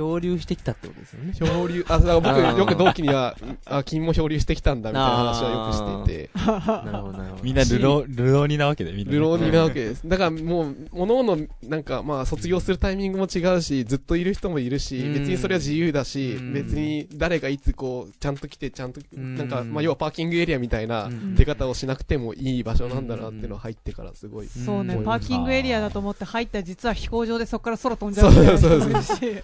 [0.00, 1.34] 漂流してきたってことですよね。
[1.34, 3.36] 漂流、あ、だから僕、よく同期には、
[3.66, 7.42] あ、君も漂流してきたんだみたいな話はよくしていて、 なるほどなるほど。
[7.42, 9.18] みんな流浪、流浪人なわけで、みんなね。
[9.18, 10.08] 流浪人なわけです。
[10.08, 15.14] だからもう、各々、なんかまあ、卒業するタイミングも違うし、ずっといる人もいるし、うん。
[15.14, 16.52] 別にそれは自由だしう、ん。
[16.54, 19.34] 別に誰がいつこう、ちゃんと来て、ちゃんと、ん。
[19.34, 21.34] なんか、まあ、要はパーキングエリアみたいなうん。
[21.34, 24.46] 出方をしなくてもいい場所なんだなっていうのは入ってからすごい。
[24.46, 29.42] そうね、うんパーキングエリアだと思って入ったら実は飛行場でそこから空飛んじゃうみたいな人もいるし、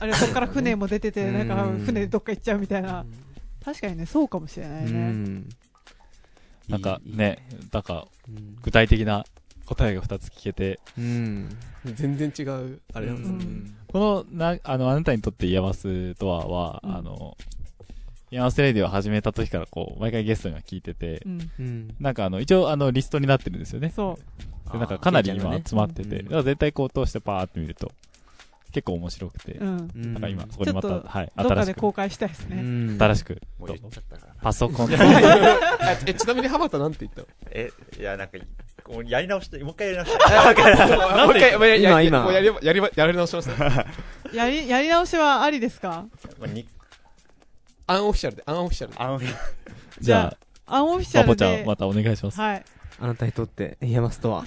[0.00, 1.78] あれそこから船も出てて、なんかうん。
[1.80, 3.04] 船でどっか行っちゃうみたいな。
[3.64, 4.98] 確かにね、そうかもしれないうね。
[5.10, 5.48] ん。
[6.68, 7.38] なんかね、
[7.70, 9.24] だから、うん具体的な
[9.66, 11.48] 答えが2つ聞けて、うん。
[11.84, 13.34] 全然違う、あれなんですよ。
[13.34, 13.76] うん。
[13.88, 16.96] この、な、あの、あなたにとって IAMAS とは、は、うん。
[16.96, 17.36] あの、
[18.30, 21.22] IAMAS Radio を始めた時からこう、毎回ゲストには聞いてて、
[22.00, 23.90] なんかあの、一応あの、リストになってるんですよね。
[23.94, 24.72] そう。
[24.72, 26.24] でなんかかなり今集まってて、うん。
[26.24, 27.90] だから絶対こう通してパーって見ると、
[28.72, 29.90] 結構面白くて、うん。
[29.94, 32.56] うんなんか今、そこにまた、はい、どっか新しく、で公開したいですね。
[32.60, 33.40] うん新しく。
[34.42, 34.90] パソコン、
[36.06, 37.26] え、ちなみにハバタなんて言ったの？
[37.50, 38.38] え、いや、なんか、
[38.88, 40.96] もうやり直して、もう一回やり直して。
[41.26, 43.86] もう一回、もうや今今もうやり、やり、やり直しました。
[44.34, 46.06] やり、やり直しはありですか？
[46.38, 46.66] まあに
[47.86, 48.98] アンオフィシャルで、アンオフィシャルで。
[49.00, 49.20] あの、
[50.00, 51.64] じゃアンオフィシあ、ャルパポちゃん、で。
[51.64, 52.38] またお願いします。
[52.38, 52.64] はい。
[53.00, 54.44] あなたにとってイヤマスとは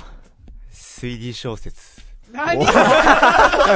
[0.72, 2.01] 推理小説。
[2.32, 2.65] 何？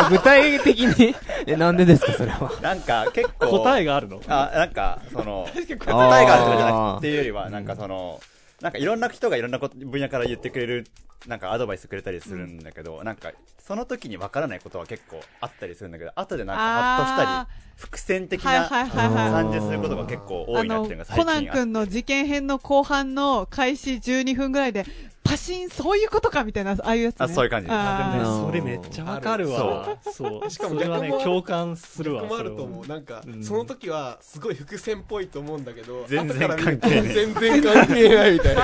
[0.09, 1.15] 具体的に？
[1.47, 2.51] えなんでですかそれは？
[2.61, 3.59] なんか、結構。
[3.59, 4.21] 答えがあるの？
[4.27, 8.19] あ、なんか、その、答え答があるとかじゃなくてっていうよりは、なんかその、
[8.61, 10.87] なんかいろんな人がいろんなこと分野から言ってくれる、
[11.27, 21.45] なんかアドバイスくれたりするんだけど、なんか、その時に分からないことは結構あったりするんだけど、後でなんかハッとしたり、伏線的なはいはいはいはい感じすることが結構多いなっていうのが、最コ近あって。
[21.47, 24.85] ナン君の事件編の後半の開始12分ぐらいで、
[25.25, 27.25] パシン、そういうことかみたいな、ああいうやつ、ね。
[27.25, 29.97] あそういう感じでもあねーそれめっちゃわかるわ。
[30.03, 30.49] そう。
[30.51, 32.21] しかもそれはね逆も、共感するわ。
[32.21, 32.87] 逆もあると思う。
[32.87, 38.63] なんか、うんその時は、すごい伏線っぽいと思うんだけど、全然関係ない 全然関係ないみたいな。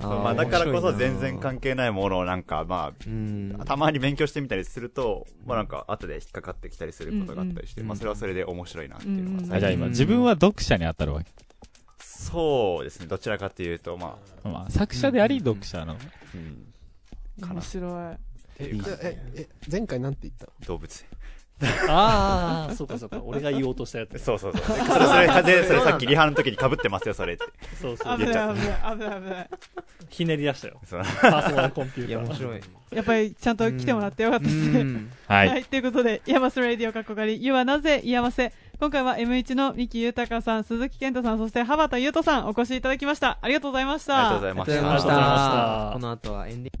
[0.00, 11.30] まあ、だからこそ全然関係ないものをなんか、まうんあ、たまに勉強してみたりすると、まあなんか、後で引っかかってきたりすることがあったりして、まあそれはそれで面白いなっていうのがうんあじゃあ今、うん自分は読者に当たるわけ。
[12.20, 15.96] そうですね、どちらかというと、まあ、まあ、作者であり、読者の。
[16.34, 16.66] うん
[17.40, 18.16] 面白い。
[18.58, 18.70] え、
[19.02, 20.52] え、え前回なんて言ったの？
[20.66, 21.04] 動物
[21.88, 23.22] ああ、そうかそうか。
[23.24, 24.18] 俺が言おうとしたやつ。
[24.18, 24.62] そうそうそう。
[24.62, 27.44] それ、それ、で、それさっきリハの時に被ってますよ、それって。
[27.80, 28.18] そうそう。
[28.18, 28.62] 危ない危言っちゃっな
[28.94, 29.50] い危ない危ない。
[30.10, 30.80] ひねり出したよ。
[30.84, 32.28] そうパーソナルコンピュいや、ーター。
[32.30, 32.60] 面白い。
[32.92, 34.82] やっぱりちゃんと来てもらってよかったうですね。
[34.82, 35.10] ん。
[35.26, 35.36] は。
[35.36, 35.64] はいい。
[35.64, 38.52] ということで、イヤマスラディオかっこかり、ゆはなぜイヤマせ。
[38.80, 43.38] 今回は M1 の三木豊さん、鈴木健太さん、そして羽畑優斗さん、お越しいただきました。
[43.42, 44.16] ありがとうございました。
[44.16, 44.64] ありがとうございま
[44.98, 45.90] した。
[45.92, 46.74] この後はエンディン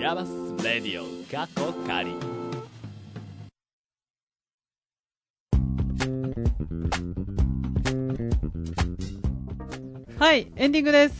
[0.00, 0.30] ヤマス
[0.64, 2.35] レディオ過去仮。
[10.18, 11.14] はい、エンディングです。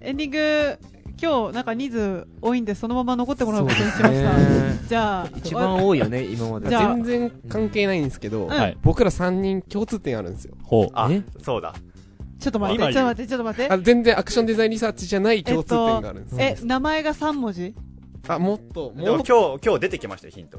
[0.00, 0.78] エンディング、
[1.22, 4.88] 今日なんか人数多いんで、そのまま残ってもらうことにしました。
[4.88, 6.68] じゃあ、一番多いよね、今まで。
[6.68, 8.50] じゃあ全然関係ないんですけど。
[8.82, 10.54] 僕ら3人共通点あるんですよ。
[10.64, 10.88] ほう。
[10.94, 11.72] あえ、そうだ。
[12.40, 13.72] ちょっと待って、ちょっと待って、ちょっと待って。
[13.72, 16.38] あ全然アクションデザインリサーチじゃない共通点があるんですよ。
[16.40, 17.76] え、名前が3文字？
[18.26, 20.58] あ、もっと、でももっと、今日、今日出てきましたよ、ヒント。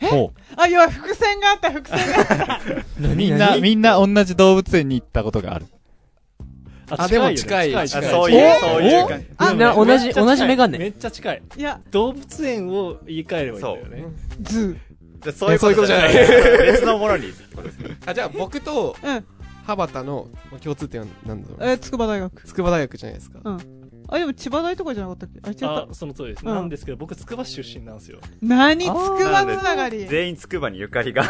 [0.00, 2.26] ほあ、いや、伏線があった、伏線があっ
[2.58, 2.60] た。
[3.12, 3.14] う。
[3.14, 5.66] みんな、みんな同じ動物園に行ったことがある。
[6.90, 9.64] あでも近いあ近いそういう、そういう感じ。
[9.64, 10.78] あ同じ、同じメガネ。
[10.78, 11.42] めっちゃ近い。
[11.56, 14.04] いや、動物園を言い換えればいいんだよね。
[14.40, 14.76] ズ
[15.24, 17.32] でそういうことそういうことじゃない別のものに。
[18.06, 19.16] あ、じゃあ僕とー。
[19.16, 19.24] うん。
[19.66, 20.28] 羽畑の
[20.62, 22.46] 共通点は何だろうえ、筑波大学。
[22.46, 23.38] 筑波大学じゃないですか。
[23.44, 23.83] うん。
[24.14, 25.40] あ、でも千葉大とかじゃなかったっけ？
[25.42, 26.46] あ、違ったあ。、その通りです。
[26.46, 28.18] うんなんですけど、僕、筑波市出身なんですよ。
[28.42, 28.84] 何？
[28.84, 31.22] 筑あー波つながり全員筑波にゆかりが。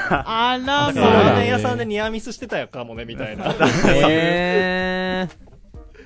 [0.53, 1.37] あらだから、ラーまあ。
[1.39, 3.47] メン屋さんでニアミスしてたやかもね、みたいな。
[3.97, 5.45] へー。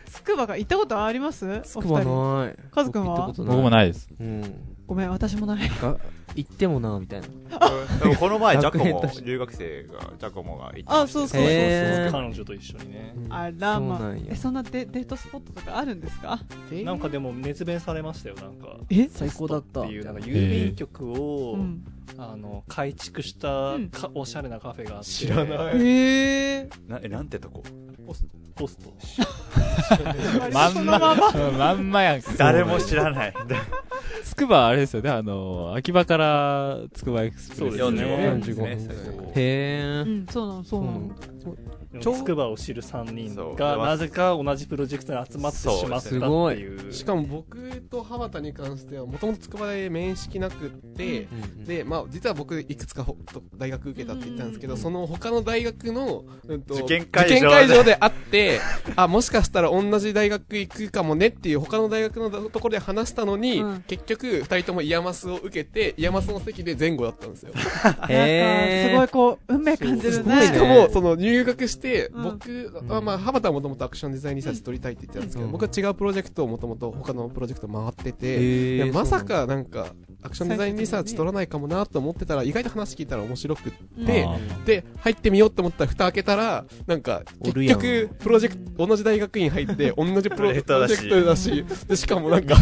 [0.12, 1.46] 筑波が行ったことあります？
[1.46, 2.38] おつくば二人。
[2.44, 2.56] ない。
[2.70, 3.16] カズくんは？
[3.16, 4.08] 僕行ったこと僕もないです。
[4.20, 4.54] うん。
[4.86, 5.68] ごめん、私もない。
[5.80, 5.96] が、
[6.34, 7.26] 行ってもな、みたいな。
[7.98, 13.14] でもこの前、ジャコモ学園都市、留学生が、ジャコモが行ってあ、ましたよそうそうそうへー彼女と一緒にね。
[13.30, 14.24] あらまあそうなんや。
[14.30, 16.38] え、そんなデデートスポットとかあるんですか？
[16.84, 18.76] なんかでも熱弁されましたよ、なんか。
[18.90, 19.08] え？
[19.08, 19.80] 最高だった。
[19.82, 21.82] っていう、なんか郵便局を、うん。
[22.16, 25.08] あの、改築したうんか、おしゃれなカフェがあって。
[25.10, 26.68] 知らないへえ。
[26.88, 27.62] な、え、なんてとこ？
[28.54, 28.92] ポスト。
[30.52, 30.98] まんま、
[31.56, 32.22] まんまやん。
[32.36, 33.34] 誰も知らない。
[34.24, 37.78] つくばあれですよね、あの、秋葉からつくばエクスプレス。
[37.78, 38.66] そうですね45分
[39.34, 40.02] へー。
[40.02, 41.10] うん、そうなの、そうなの。
[42.00, 46.92] つくばを知る3人が、なぜか同じプロジェクトに集まってしまったっていう。
[46.92, 51.28] しかも僕と羽畑に関しては、もともと筑波大で面識なくって、
[51.66, 53.06] で、まあ、実は僕、いくつか
[53.56, 58.60] 大学受けたって言ったんですけど、うんその他の大学の、うんと受験会場受験会場で会って、
[58.96, 67.52] あ、もしかしたら同じ大学行くかもねっていう他の大学のところで話したのに、うん結局、二人とも IAMAS を受けて、 IAMAS の席で前後だったんですよ。
[67.84, 68.90] なんか、へー。
[68.90, 70.86] すごいこう、運命感じるねしかね。
[70.86, 72.22] も、その入学して、うん。
[72.22, 75.52] 僕は、まあ、羽畑はもともとアクションデザインリサーチ取りたいって言ってたんですけど、うん。
[75.52, 83.72] 僕は違うプロジェクトをもともと他のプロジェクト回ってて、まさかなんか、アクションデザインリサーチ取らないかもなと思ってたら、意外と話聞いたら面白くっ
[84.04, 90.68] て、あで、入ってみようと思ったら蓋開けたら、なんか、結局、プロジェクト、同じ大学院入って、 同じプロジェク
[91.08, 92.56] トだしで、しかもなんか、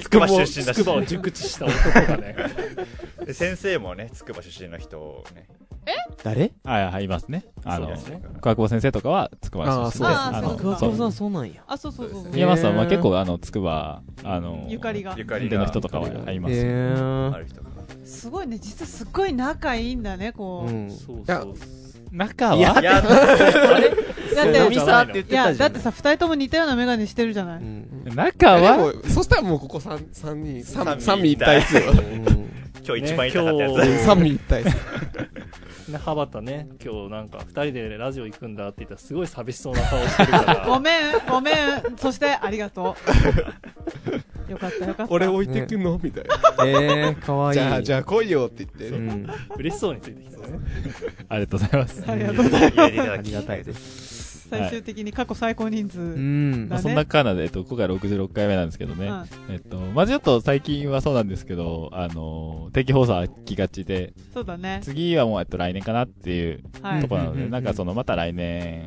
[0.00, 0.76] つくば出身だし。
[0.76, 2.36] つくばを熟知した男がね。
[3.26, 5.46] で先生もね、筑波出身の人をね。
[6.22, 6.52] 誰？
[6.64, 7.44] はい、はい、いますね。
[7.64, 7.88] あの
[8.40, 11.62] 桑久保先生とかは、つくば出身であーそうあの、桑そう久保さんそうなんや。
[11.66, 12.28] あ、そうそうそう。
[12.32, 15.24] 宮松さんは結構、あの、つくば、あの、ゆかりがゆ。
[15.24, 16.54] かりの人とかはいます。
[16.54, 17.38] へーあ。
[17.38, 17.70] る人が。
[18.04, 20.70] すごいね、実はすっごい仲いいんだね、こう。
[20.70, 20.90] うん。
[20.90, 21.54] そうやそう。
[22.12, 22.80] 中いやは？
[22.80, 25.72] いや、だって、飲みさって言っていや、たじゃん。
[25.72, 27.60] だってさ、二人とも似たようなメガネしてるじゃない？
[27.60, 28.04] うん。
[28.14, 28.92] 中は？
[29.08, 31.82] そしたらもうここ三三人、三三三味一体ですよ。
[32.84, 33.72] 今日一番痛かったやつ。
[33.78, 34.76] ね今日三味一体です。
[35.92, 40.64] ね、羽畑ね、今日なんか、二人でラジオ行くんだって言ったら、すごい寂しそうな顔してるから。
[40.68, 40.96] ごめん、
[41.28, 41.54] ごめん。
[41.96, 42.96] そして、ありがと
[44.48, 44.50] う。
[44.50, 45.12] よかった、よかった。
[45.14, 45.98] 俺置いてくの？
[46.02, 46.66] みたいな。
[46.66, 47.54] えー、かわいい。
[47.54, 48.96] じゃあ、じゃあ来いよって言って。
[48.96, 49.26] うん。
[49.56, 50.58] 嬉しそうについてきたね。
[51.28, 52.04] ありがとうございます。
[52.06, 52.80] ありがとうございます。
[52.82, 54.21] ありがたいです。
[54.58, 55.98] 最終的に過去最高人数。
[56.00, 56.76] ううんんま。
[56.76, 59.10] あ、そんなカーナで、えっと、今回66回目なんですけどね。
[59.50, 64.80] えっと、まあ、ちょっと最近はそうなんですけど、あの、定期放送飽きがちで、そうだね。
[64.82, 67.08] 次はもう、えっと、来年かなっていうはいと。
[67.08, 68.84] ころなので、うんうんうんなんかその、また来年、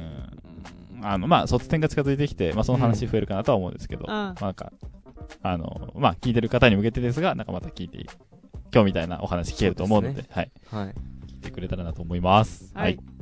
[1.01, 4.71] あの、まあ、卒展が近づいてきて、まあ、その話増えるかなとは思うんですけど、うんまあ、なんか、
[5.43, 8.05] あの、まあ、聞いてる方に向けてですが、なんかまた聞いて、
[8.73, 10.51] 今日みたいなお話聞けると思うので、ではい。
[10.71, 10.87] はい。
[10.87, 10.91] 聞
[11.37, 12.71] いてくれたらなと思います。
[12.73, 12.83] はい。
[12.83, 13.14] はい。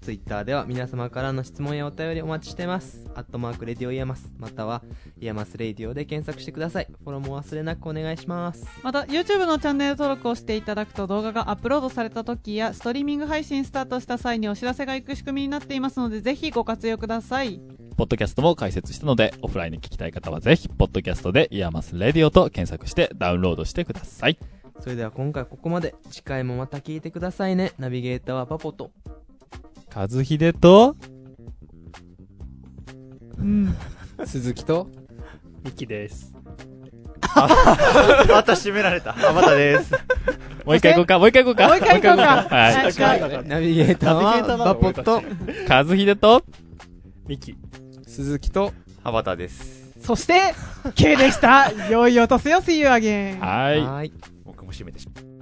[0.00, 3.06] ツイッターでは皆様からの質問やお便りお待ちしてます。
[3.14, 4.82] アットマーク Radio IAMAS、または
[5.20, 6.88] IAMAS Radio で検索してください。
[7.04, 8.66] フォローも忘れなくお願いします。
[8.82, 17.60] また YouTube のチャンネル登録をしていただくと動画がアップロードされた時やストリーミング配信スタートした際にお知らせが行く仕組みになっていますのでぜひご活用ください
[17.96, 24.38] ポッドキャストも開設したので、オフラインで聞きたい方はぜひ、ポッドキャストで IAMAS Radio と検索してダウンロードしてください。
[24.80, 25.94] それでは今回ここまで。
[26.10, 27.72] 次回もまた聞いてくださいね。
[27.78, 28.90] ナビゲーターはパポと。
[29.94, 30.96] 和秀と、
[33.38, 33.76] うん
[34.24, 34.88] 鈴木と、
[35.64, 36.32] ミキです。
[37.34, 39.12] また閉められた。
[39.12, 39.92] あ、またです。
[40.64, 41.68] もう一回行こうか、もう一回行こうか。
[41.68, 43.44] もう一回行こうかはい。
[43.44, 44.74] ナビゲーターナビゲーターなのは？
[44.74, 45.22] バポと。
[45.68, 46.44] 和秀と、
[47.26, 47.56] ミキ。
[48.06, 48.72] 鈴木と、
[49.02, 49.84] 羽ばたです。
[50.00, 50.54] そして
[50.94, 53.80] K でした 良いお年を See you again はい。
[53.80, 54.12] はい。
[54.44, 55.33] 僕も閉めてしまう。